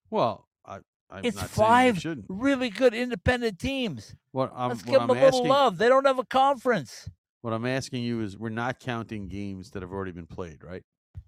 [0.09, 0.79] Well, I,
[1.11, 4.15] I'm it's not saying you five really good independent teams.
[4.31, 5.77] What I'm, Let's give them I'm a little asking, love.
[5.77, 7.07] They don't have a conference.
[7.41, 10.81] What I'm asking you is, we're not counting games that have already been played, right?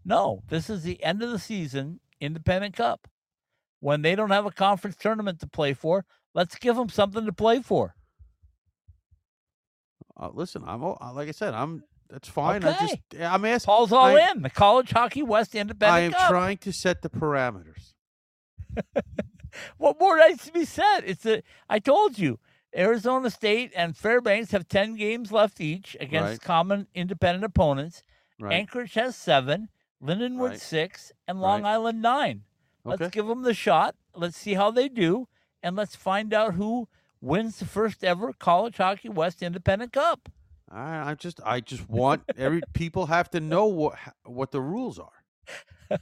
[0.03, 3.07] No, this is the end of the season Independent Cup.
[3.79, 7.33] When they don't have a conference tournament to play for, let's give them something to
[7.33, 7.93] play for.
[10.17, 12.63] Uh, listen, I'm uh, like I said, I'm that's fine.
[12.63, 13.65] I just I'm asking.
[13.65, 16.29] Paul's all I- in the College Hockey West Independent I am Cup.
[16.29, 17.93] trying to set the parameters.
[19.77, 21.01] What more needs to be said?
[21.05, 21.41] It's a.
[21.69, 22.39] I told you,
[22.75, 26.41] Arizona State and Fairbanks have ten games left each against Right.
[26.41, 28.03] common independent opponents.
[28.37, 28.53] Right.
[28.53, 29.69] Anchorage has seven,
[30.03, 30.59] Lindenwood Right.
[30.61, 31.65] six, and Long.
[31.65, 32.43] Island nine.
[32.83, 33.11] Let's Okay.
[33.11, 33.95] give them the shot.
[34.13, 35.29] Let's see how they do,
[35.63, 36.89] and let's find out who
[37.25, 40.29] wins the first ever College Hockey West Independent Cup.
[40.71, 44.99] I, I just I just want every people have to know what what the rules
[44.99, 45.11] are.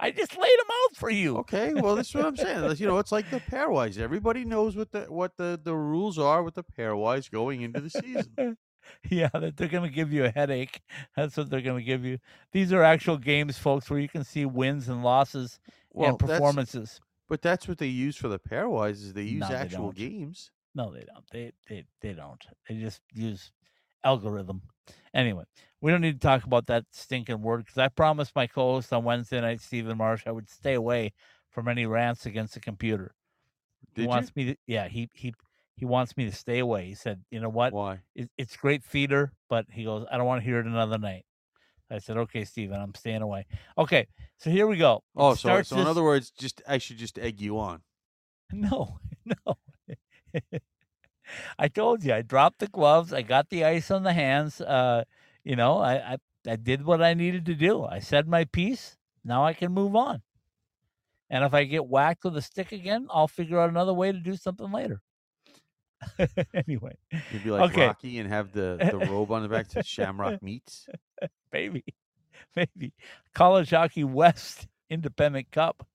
[0.00, 1.38] I just laid them out for you.
[1.38, 2.76] Okay, well that's what I'm saying.
[2.78, 3.98] You know, it's like the pairwise.
[3.98, 7.90] Everybody knows what the what the, the rules are with the pairwise going into the
[7.90, 8.56] season.
[9.10, 10.80] Yeah, that they're going to give you a headache.
[11.14, 12.20] That's what they're going to give you.
[12.52, 15.60] These are actual games, folks, where you can see wins and losses
[15.92, 16.98] Well, and performances.
[17.28, 19.96] But that's what they use for the pairwise is they use No, they actual don't.
[19.96, 20.50] games.
[20.74, 21.24] No, they don't.
[21.30, 22.44] They they they don't.
[22.68, 23.52] They just use
[24.04, 24.62] algorithm.
[25.12, 25.44] Anyway,
[25.80, 29.04] we don't need to talk about that stinking word because I promised my co-host on
[29.04, 31.12] Wednesday night, Stephen Marsh, I would stay away
[31.50, 33.14] from any rants against the computer.
[33.94, 34.08] Did he you?
[34.08, 34.56] wants me to.
[34.66, 35.34] Yeah, he he
[35.76, 36.86] he wants me to stay away.
[36.86, 37.72] He said, "You know what?
[37.72, 38.00] Why?
[38.14, 41.24] It, it's great theater, but he goes, I don't want to hear it another night."
[41.90, 44.96] I said, "Okay, Stephen, I'm staying away." Okay, so here we go.
[44.96, 47.82] It Oh, so so in this- other words, just I should just egg you on.
[48.52, 49.58] No, no.
[51.58, 53.12] I told you I dropped the gloves.
[53.12, 54.60] I got the ice on the hands.
[54.60, 55.04] Uh,
[55.44, 56.16] you know, I, I
[56.46, 57.84] I did what I needed to do.
[57.84, 58.96] I said my piece.
[59.24, 60.22] Now I can move on.
[61.28, 64.18] And if I get whacked with a stick again, I'll figure out another way to
[64.18, 65.02] do something later.
[66.54, 66.96] anyway,
[67.32, 70.42] You'd be like okay, Rocky and have the, the robe on the back to Shamrock
[70.42, 70.86] Meats.
[71.52, 71.84] maybe,
[72.56, 72.92] maybe
[73.34, 75.86] College Hockey West Independent Cup.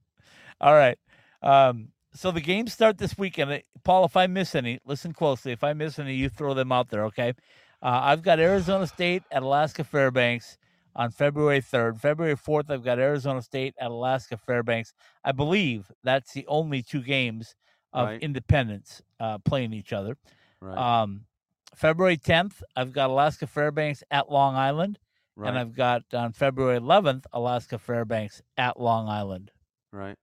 [0.59, 0.97] All right.
[1.41, 3.63] Um, so the games start this weekend.
[3.83, 5.51] Paul, if I miss any, listen closely.
[5.51, 7.33] If I miss any, you throw them out there, okay?
[7.81, 10.57] Uh, I've got Arizona State at Alaska Fairbanks
[10.95, 11.99] on February 3rd.
[11.99, 14.93] February 4th, I've got Arizona State at Alaska Fairbanks.
[15.23, 17.55] I believe that's the only two games
[17.91, 18.21] of Right.
[18.21, 20.17] independence uh, playing each other.
[20.59, 20.77] Right.
[21.01, 21.25] Um,
[21.75, 24.99] February 10th, I've got Alaska Fairbanks at Long Island.
[25.35, 25.49] Right.
[25.49, 29.51] And I've got on February 11th, Alaska Fairbanks at Long Island.
[29.91, 30.15] right.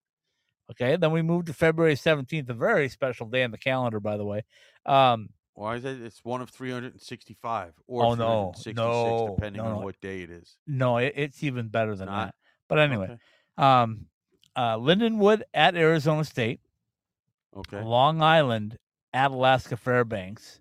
[0.70, 0.94] Okay.
[0.96, 4.24] Then we move to February 17th, a very special day in the calendar, by the
[4.24, 4.44] way.
[4.86, 6.00] Um, Why is it?
[6.00, 8.52] It's one of 365 or Oh, no.
[8.54, 9.34] 366, No.
[9.34, 9.84] depending No, on no.
[9.84, 10.56] what day it is.
[10.68, 12.26] no, it, it's even better than not?
[12.26, 12.34] that.
[12.68, 13.18] But anyway, Okay.
[13.58, 14.06] um,
[14.54, 16.60] uh, Lindenwood at Arizona State,
[17.56, 17.82] Okay.
[17.82, 18.78] Long Island
[19.12, 20.60] at Alaska Fairbanks.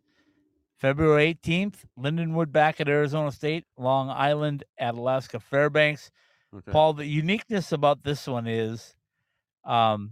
[0.78, 6.10] February 18th, Lindenwood back at Arizona State, Long Island at Alaska Fairbanks.
[6.56, 6.72] Okay.
[6.72, 8.96] Paul, the uniqueness about this one is
[9.66, 10.12] um,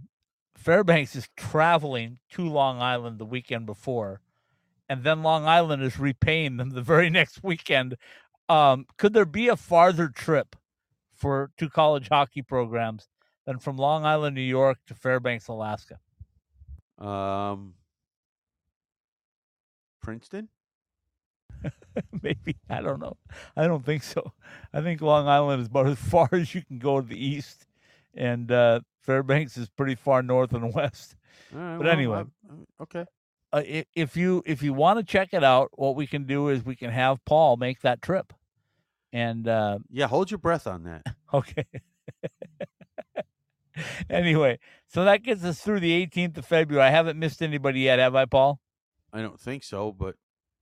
[0.56, 4.20] Fairbanks is traveling to Long Island the weekend before,
[4.90, 7.96] and then Long Island is repaying them the very next weekend.
[8.50, 10.54] Um, could there be a farther trip
[11.14, 13.08] for two college hockey programs
[13.46, 15.98] than from Long Island, New York to Fairbanks, Alaska?
[16.98, 17.74] Um,
[20.08, 20.48] Princeton.
[22.22, 23.16] Maybe I don't know.
[23.56, 24.32] I don't think so.
[24.72, 27.66] I think Long Island is about as far as you can go to the east,
[28.14, 31.14] and uh, Fairbanks is pretty far north and west.
[31.52, 32.32] Right, But well, anyway, I'm-
[32.80, 33.04] okay.
[33.52, 33.62] uh,
[33.94, 36.74] if you if you want to check it out, what we can do is we
[36.76, 38.32] can have Paul make that trip,
[39.12, 41.02] and uh, Yeah, hold your breath on that.
[41.34, 41.64] okay.
[44.08, 46.86] anyway, so that gets us through the 18th of February.
[46.86, 48.58] I haven't missed anybody yet, have I, Paul?
[49.12, 50.16] I don't think so, but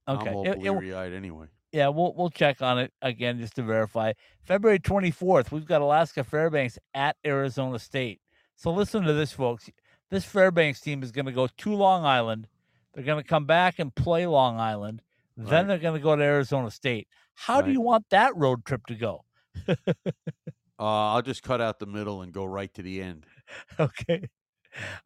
[0.09, 0.29] Okay.
[0.31, 1.47] I'm all It- bleary eyed anyway.
[1.73, 4.13] Yeah, we'll we'll check on it again just to verify.
[4.45, 8.21] February 24th, we've got Alaska Fairbanks at Arizona State.
[8.55, 9.69] So listen to this, folks.
[10.09, 12.47] This Fairbanks team is going to go to Long Island.
[12.95, 15.03] They're going to come back and play Long Island,
[15.37, 15.67] Then Right.
[15.67, 17.09] they're going to go to Arizona State.
[17.35, 19.25] How do you want that road trip to go?
[19.69, 19.75] Uh,
[20.79, 23.27] I'll just cut out the middle and go right to the end.
[23.79, 24.29] Okay.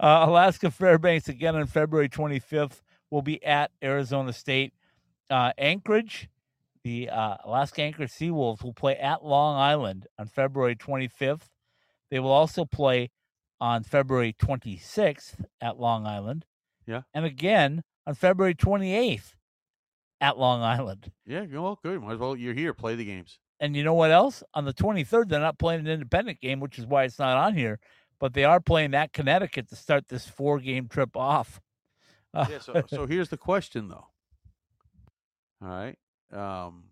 [0.00, 2.80] Uh, Alaska Fairbanks again on February 25th
[3.10, 4.72] will be at Arizona State.
[5.28, 6.28] Uh, Anchorage,
[6.82, 11.48] the uh, Alaska Anchorage Seawolves will play at Long Island on February 25th.
[12.10, 13.10] They will also play
[13.60, 16.46] on February 26th at Long Island.
[16.86, 17.02] Yeah.
[17.14, 19.34] And again on February 28th
[20.20, 21.12] at Long Island.
[21.26, 22.00] Yeah, well, good.
[22.00, 22.36] Might as well.
[22.36, 22.74] You're here.
[22.74, 23.38] Play the games.
[23.60, 24.42] And you know what else?
[24.54, 27.54] On the 23rd, they're not playing an independent game, which is why it's not on
[27.54, 27.78] here.
[28.18, 31.60] But they are playing at Connecticut to start this four-game trip off.
[32.34, 32.58] Yeah.
[32.60, 34.06] So, so here's the question, though.
[35.62, 35.96] All right.
[36.32, 36.84] Um,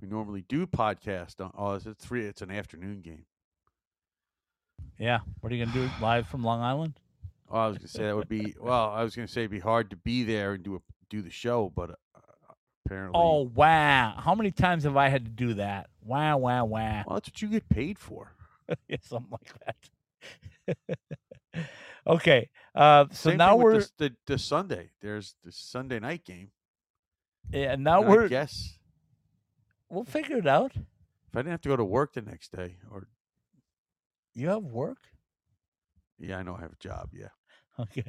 [0.00, 1.52] we normally do podcast on.
[1.56, 2.24] Oh, it's a three.
[2.26, 3.26] It's an afternoon game.
[4.98, 5.20] yeah.
[5.40, 6.94] What are you gonna do live from Long Island?
[7.50, 8.54] Oh, I was gonna say that would be.
[8.60, 10.78] Well, I was gonna say it'd be hard to be there and do a
[11.10, 12.54] do the show, but uh,
[12.86, 13.12] apparently.
[13.20, 14.14] Oh wow!
[14.18, 15.90] How many times have I had to do that?
[16.02, 16.38] Wow!
[16.38, 16.64] Wow!
[16.66, 17.04] Wow!
[17.06, 18.32] Well, that's what you get paid for.
[18.88, 19.52] yeah, something like
[20.76, 20.96] that.
[22.06, 22.48] okay.
[22.74, 24.90] Uh, so Same now we're the, the the Sunday.
[25.00, 26.50] There's the Sunday night game.
[27.52, 27.74] yeah.
[27.76, 28.78] Now And we're guess
[29.88, 30.72] we'll figure it out.
[30.74, 33.08] if I didn't have to go to work the next day, or
[34.34, 34.98] You have work.
[36.18, 37.10] yeah, I know I have a job.
[37.12, 37.28] Yeah.
[37.78, 38.04] Okay.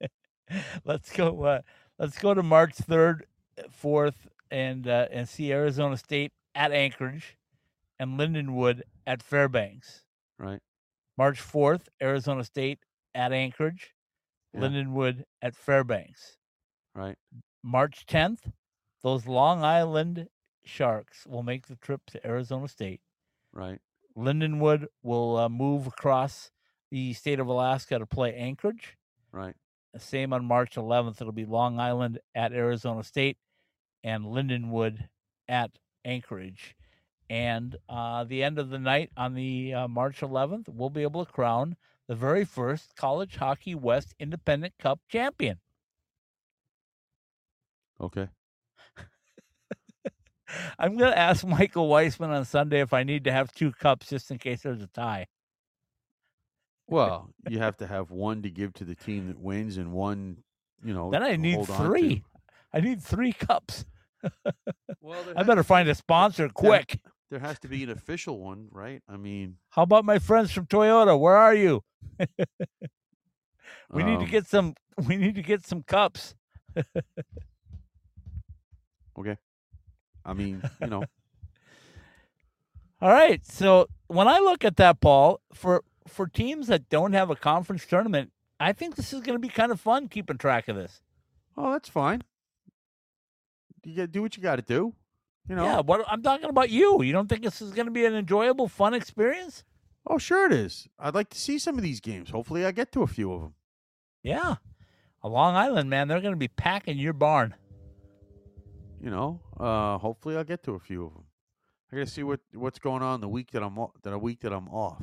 [0.84, 1.42] let's go.
[1.44, 1.60] Uh,
[1.98, 3.26] let's go to March third,
[3.70, 7.36] fourth, and uh, and see Arizona State at Anchorage,
[8.00, 10.04] and Lindenwood at Fairbanks.
[10.38, 10.60] Right.
[11.16, 12.80] March fourth, Arizona State
[13.14, 13.92] at Anchorage,
[14.54, 14.60] Yeah.
[14.60, 16.36] Lindenwood at Fairbanks.
[16.94, 17.16] Right.
[17.62, 18.50] March tenth,
[19.02, 20.28] those Long Island
[20.64, 23.00] Sharks will make the trip to Arizona State.
[23.52, 23.80] Right.
[24.16, 26.50] Lindenwood will uh, move across
[26.90, 28.96] the state of Alaska to play Anchorage.
[29.32, 29.54] Right.
[29.96, 31.20] Same on March 11th.
[31.20, 33.38] It'll be Long Island at Arizona State
[34.04, 35.08] and Lindenwood
[35.48, 35.70] at
[36.04, 36.76] Anchorage.
[37.28, 41.24] And uh, the end of the night on the uh, March 11th, we'll be able
[41.24, 41.76] to crown
[42.10, 45.60] the very first College Hockey West Independent Cup champion.
[48.00, 48.26] Okay.
[50.80, 54.08] I'm going to ask Michael Weissman on Sunday if I need to have two cups
[54.08, 55.28] just in case there's a tie.
[56.88, 60.38] Well, you have to have one to give to the team that wins, and one,
[60.84, 61.12] you know.
[61.12, 62.24] Then I need three.
[62.72, 63.84] I need three cups.
[65.02, 67.00] Well, I better find a sponsor quick.
[67.30, 69.02] There has to be an official one, right?
[69.08, 71.18] I mean, How about my friends from Toyota?
[71.18, 71.84] Where are you?
[73.92, 74.74] we need to um, get some.
[75.08, 76.34] We need to get some cups.
[79.18, 79.38] Okay.
[80.26, 81.04] I mean, you know,
[83.00, 83.44] All right.
[83.46, 87.86] So when I look at that, Paul, for for teams that don't have a conference
[87.86, 91.00] tournament, I think this is going to be kind of fun keeping track of this.
[91.56, 92.22] oh, that's fine.
[93.84, 94.94] You got to do what you got to do.
[95.48, 95.64] You know.
[95.64, 95.80] Yeah.
[95.80, 97.02] What I'm talking about you.
[97.02, 99.64] You don't think this is going to be an enjoyable, fun experience?
[100.06, 100.88] Oh, sure it is.
[100.98, 102.30] I'd like to see some of these games.
[102.30, 103.54] Hopefully, I get to a few of them.
[104.22, 104.56] Yeah.
[105.22, 107.54] A Long Island, man, they're going to be packing your barn.
[109.02, 109.40] You know.
[109.58, 111.24] Uh, hopefully, I'll get to a few of them.
[111.92, 114.40] I got to see what what's going on the week that I'm that a week
[114.40, 115.02] that I'm off.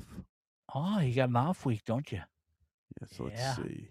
[0.74, 2.20] Oh, you got an off week, don't you?
[3.02, 3.56] Yeah, so let's Yeah.
[3.56, 3.88] see.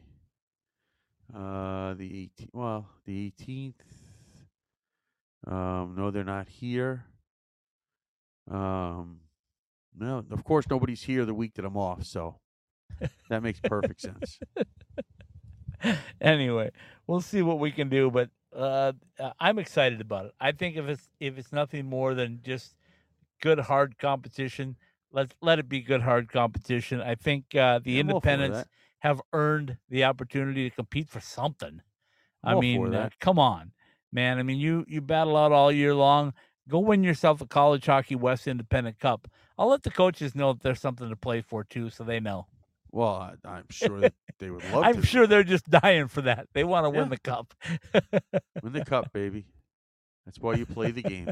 [1.34, 2.48] Uh, the 18th.
[2.52, 3.74] Well, the 18th.
[5.46, 7.04] Um, no, they're not here.
[8.50, 9.20] Um,
[9.96, 12.40] no, of course nobody's here the week that I'm off, so
[13.28, 14.38] that makes perfect sense.
[16.20, 16.70] anyway,
[17.06, 18.92] we'll see what we can do, but uh,
[19.40, 20.32] I'm excited about it.
[20.40, 22.74] I think if it's if it's nothing more than just
[23.40, 24.76] good hard competition,
[25.12, 27.00] let's let it be good hard competition.
[27.00, 28.58] I think uh, the Yeah, I'm all independents
[29.00, 31.82] have earned the opportunity to compete for something.
[32.42, 33.72] I I'm mean, uh, come on,
[34.16, 34.38] man.
[34.38, 36.32] I mean, you you battle out all year long.
[36.68, 39.28] Go win yourself a College Hockey West Independent Cup.
[39.56, 42.46] I'll let the coaches know that there's something to play for too, so they know.
[42.90, 44.00] Well, I, I'm sure
[44.38, 46.48] they would love to I'm to sure they're just dying for that.
[46.54, 47.00] They want to Yeah.
[47.02, 47.54] win the cup.
[48.62, 49.46] win the cup, baby.
[50.24, 51.30] That's why you play the game.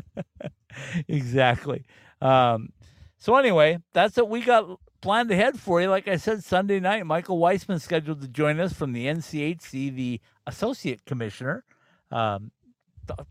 [1.09, 1.85] exactly.
[2.21, 2.71] Um,
[3.19, 5.89] so anyway, that's what we got planned ahead for you.
[5.89, 10.21] Like I said, Sunday night, Michael Weissman scheduled to join us from the NCHC, the
[10.47, 11.65] associate commissioner.
[12.11, 12.53] Um,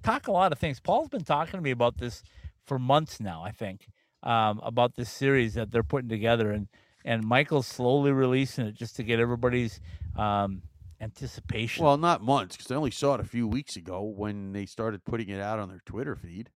[0.03, 0.79] talk a lot of things.
[0.79, 2.23] Paul's been talking to me about this
[2.65, 3.43] for months now.
[3.43, 3.87] I think
[4.23, 6.67] um, about this series that they're putting together, and
[7.05, 9.79] and Michael's slowly releasing it just to get everybody's
[10.15, 10.61] um,
[11.01, 11.83] anticipation.
[11.83, 15.03] Well, not months because I only saw it a few weeks ago when they started
[15.03, 16.49] putting it out on their Twitter feed.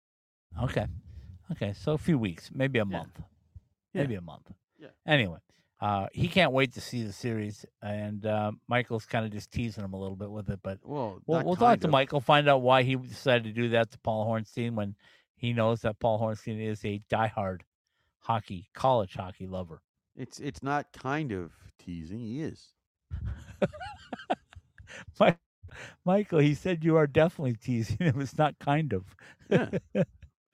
[0.63, 0.87] Okay.
[1.53, 1.73] Okay.
[1.73, 2.99] So a few weeks, maybe a Yeah.
[2.99, 3.21] month.
[3.93, 4.03] Yeah.
[4.03, 4.51] Maybe a month.
[4.79, 4.89] Yeah.
[5.07, 5.39] Anyway,
[5.85, 9.85] Uh, he can't wait to see the series, and uh, Michael's kind of just teasing
[9.85, 10.61] him a little bit with it.
[10.63, 11.89] But Well, we'll, we'll talk kind to.
[11.89, 14.95] Michael, find out why he decided to do that to Paul Hornstein when
[15.37, 17.61] he knows that Paul Hornstein is a diehard
[18.21, 19.83] hockey, college hockey lover.
[20.17, 22.21] It's it's not kind of teasing.
[22.21, 22.69] He is.
[25.21, 25.35] Mi-
[26.07, 28.23] Michael, he said you are definitely teasing him.
[28.23, 29.15] It's not kind of.
[29.51, 29.69] Yeah.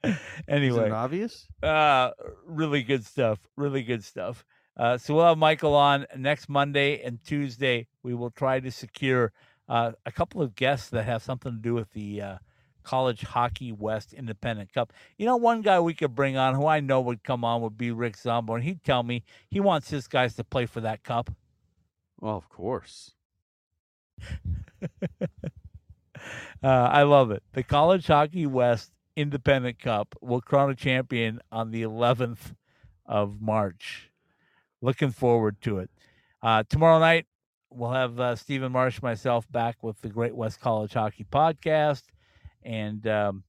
[0.49, 1.47] anyway, obvious?
[1.63, 2.11] Uh,
[2.47, 3.39] really good stuff.
[3.57, 4.45] Really good stuff.
[4.81, 7.87] Uh, so we'll have Michael on next Monday and Tuesday.
[8.03, 9.31] We will try to secure
[9.69, 12.39] uh, a couple of guests that have something to do with the uh,
[12.83, 14.95] College Hockey West Independent Cup.
[15.19, 17.77] You know, one guy we could bring on who I know would come on would
[17.77, 21.03] be Rick Zombo, and he'd tell me he wants his guys to play for that
[21.03, 21.31] cup.
[22.19, 23.13] Well, of course.
[26.63, 27.43] Uh, I love it.
[27.55, 32.55] The College Hockey West Independent Cup will crown a champion on the 11th
[33.07, 34.10] of March.
[34.83, 35.91] Looking forward to it.
[36.43, 37.27] Uh, tomorrow night,
[37.71, 42.05] we'll have uh, Stephen Marsh, myself, back with the Great West College Hockey Podcast,
[42.63, 43.45] and um,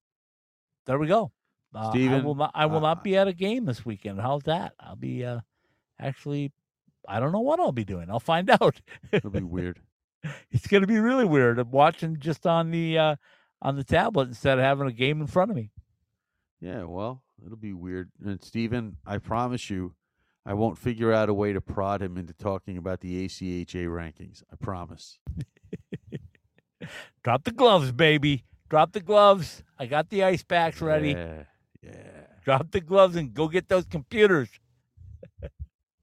[0.85, 1.31] there we go.
[1.73, 2.51] Uh, I Stephen, will not.
[2.53, 4.19] I will uh, not be at a game this weekend.
[4.19, 4.73] How's that?
[4.79, 5.39] I'll be uh,
[5.99, 6.51] actually.
[7.07, 8.09] I don't know what I'll be doing.
[8.11, 8.81] I'll find out.
[9.11, 9.79] It'll be weird.
[10.51, 11.57] it's going to be really weird.
[11.57, 13.15] I'm watching just on the uh,
[13.61, 15.71] on the tablet instead of having a game in front of me.
[16.59, 18.11] Yeah, well, it'll be weird.
[18.23, 19.95] And Steven, I promise you,
[20.45, 24.43] I won't figure out a way to prod him into talking about the ACHA rankings.
[24.51, 25.19] I promise.
[27.23, 28.43] Drop the gloves, baby.
[28.69, 29.63] Drop the gloves.
[29.77, 31.09] I got the ice packs ready.
[31.11, 31.43] Yeah,
[31.83, 31.91] yeah.
[32.43, 34.49] Drop the gloves and go get those computers.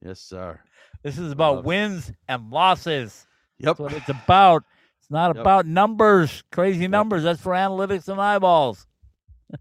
[0.00, 0.60] Yes, sir.
[1.02, 1.64] This is about it.
[1.64, 3.26] wins and losses.
[3.58, 3.66] Yep.
[3.66, 4.62] That's what it's about.
[5.00, 5.40] It's not Yep.
[5.40, 7.24] about numbers, crazy numbers.
[7.24, 8.86] That's for analytics and eyeballs.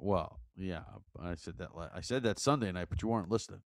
[0.00, 0.82] Well, yeah,
[1.20, 1.68] I said that.
[1.94, 3.60] I said that Sunday night, but you weren't listening.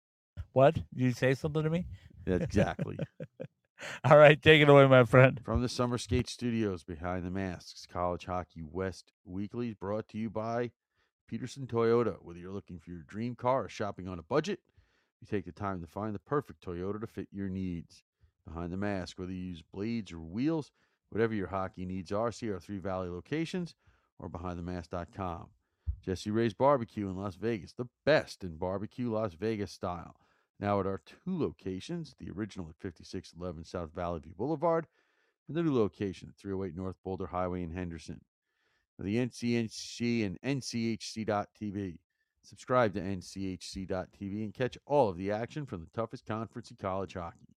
[0.53, 0.75] What?
[0.75, 1.85] Did you say something to me?
[2.25, 2.97] Exactly.
[4.03, 5.39] All right, take it away, my friend.
[5.43, 10.17] From the Summer Skate Studios behind the masks, College Hockey West Weekly is brought to
[10.17, 10.71] you by
[11.27, 12.17] Peterson Toyota.
[12.21, 14.59] Whether you're looking for your dream car or shopping on a budget,
[15.19, 18.03] you take the time to find the perfect Toyota to fit your needs.
[18.45, 20.71] Behind the mask, whether you use blades or wheels,
[21.09, 23.75] whatever your hockey needs are, see our three valley locations
[24.19, 25.47] or behindthemask.com.
[26.03, 30.17] Jessie Rae's Barbecue in Las Vegas, the best in barbecue Las Vegas style.
[30.61, 34.85] Now at our two locations, the original at 5611 South Valley View Boulevard
[35.47, 38.21] and the new location at 308 North Boulder Highway in Henderson.
[38.99, 41.97] The NCHC and NCHC.TV.
[42.43, 47.15] Subscribe to NCHC.TV and catch all of the action from the toughest conference in college
[47.15, 47.55] hockey.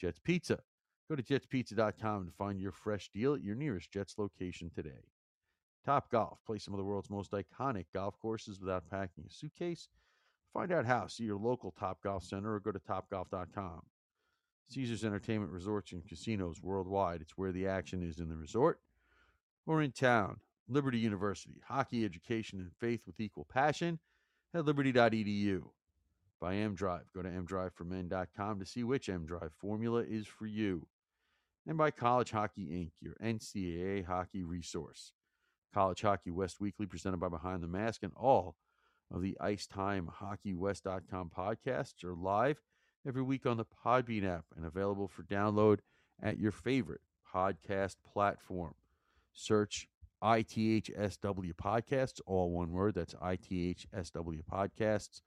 [0.00, 0.60] Jets Pizza.
[1.08, 5.08] Go to jetspizza.com to find your fresh deal at your nearest Jets location today.
[5.84, 6.38] Top Golf.
[6.46, 9.88] Play some of the world's most iconic golf courses without packing a suitcase.
[10.52, 11.06] Find out how.
[11.06, 13.82] See your local Top Golf Center or go to topgolf.com.
[14.70, 17.20] Caesars Entertainment Resorts and Casinos worldwide.
[17.22, 18.80] It's where the action is in the resort
[19.66, 20.38] or in town.
[20.68, 23.98] Liberty University, hockey education and faith with equal passion
[24.52, 25.62] at liberty.edu.
[26.40, 30.86] By M Drive, go to mdriveformen.com to see which M Drive formula is for you.
[31.66, 35.12] And by College Hockey Inc., your NCAA hockey resource.
[35.72, 38.56] College Hockey West Weekly, presented by Behind the Mask, and all
[39.10, 42.60] of the Ice Time Hockey HockeyWest.com podcasts are live
[43.06, 45.78] every week on the Podbean app and available for download
[46.22, 47.00] at your favorite
[47.34, 48.74] podcast platform.
[49.32, 49.88] Search
[50.22, 52.94] ITHSW Podcasts, all one word.
[52.94, 55.22] That's ITHSW Podcasts,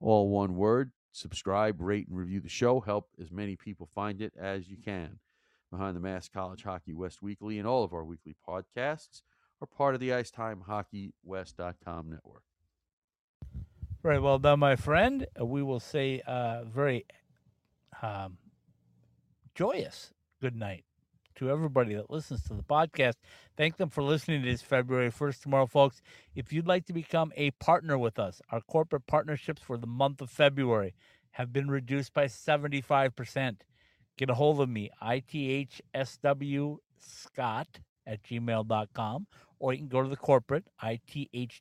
[0.00, 0.92] all one word.
[1.12, 2.80] Subscribe, rate, and review the show.
[2.80, 5.18] Help as many people find it as you can.
[5.70, 9.22] Behind the Mask College Hockey West Weekly and all of our weekly podcasts
[9.60, 12.42] are part of the Ice Time Hockey IcetimeHockeyWest.com network.
[14.02, 15.26] Very well done, my friend.
[15.40, 17.06] Uh, We will say uh, very
[18.02, 18.38] um,
[19.54, 20.84] joyous good night
[21.36, 23.14] to everybody that listens to the podcast.
[23.56, 26.02] Thank them for listening to this February 1st tomorrow, folks.
[26.34, 30.20] If you'd like to become a partner with us, our corporate partnerships for the month
[30.20, 30.94] of February
[31.32, 33.56] have been reduced by 75%.
[34.18, 39.26] Get a hold of me, ITHSW Scott at gmail.com,
[39.58, 41.60] or you can go to the corporate, ithwco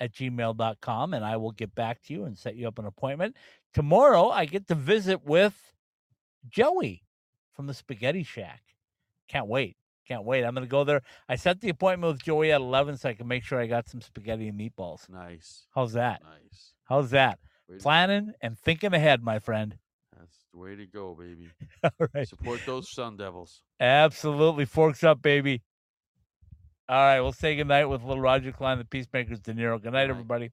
[0.00, 3.36] at gmail.com, and I will get back to you and set you up an appointment.
[3.74, 5.72] Tomorrow, I get to visit with
[6.48, 7.04] Joey
[7.52, 8.62] from the Spaghetti Shack.
[9.28, 9.76] Can't wait.
[10.06, 10.44] Can't wait.
[10.44, 11.02] I'm going to go there.
[11.28, 13.88] I set the appointment with Joey at 11 so I can make sure I got
[13.88, 15.08] some spaghetti and meatballs.
[15.10, 15.66] Nice.
[15.74, 16.22] How's that?
[16.22, 16.72] Nice.
[16.84, 17.38] How's that?
[17.68, 19.76] Way to- Planning and thinking ahead, my friend.
[20.16, 21.48] That's the way to go, baby.
[21.84, 22.26] All right.
[22.26, 23.60] Support those Sun Devils.
[23.78, 24.64] Absolutely.
[24.64, 25.60] Forks up, baby.
[26.88, 27.20] All right.
[27.20, 29.80] We'll say goodnight with little Roger Clyne, the Peacemakers, De Niro.
[29.82, 30.10] Good night, Good night.
[30.10, 30.50] everybody.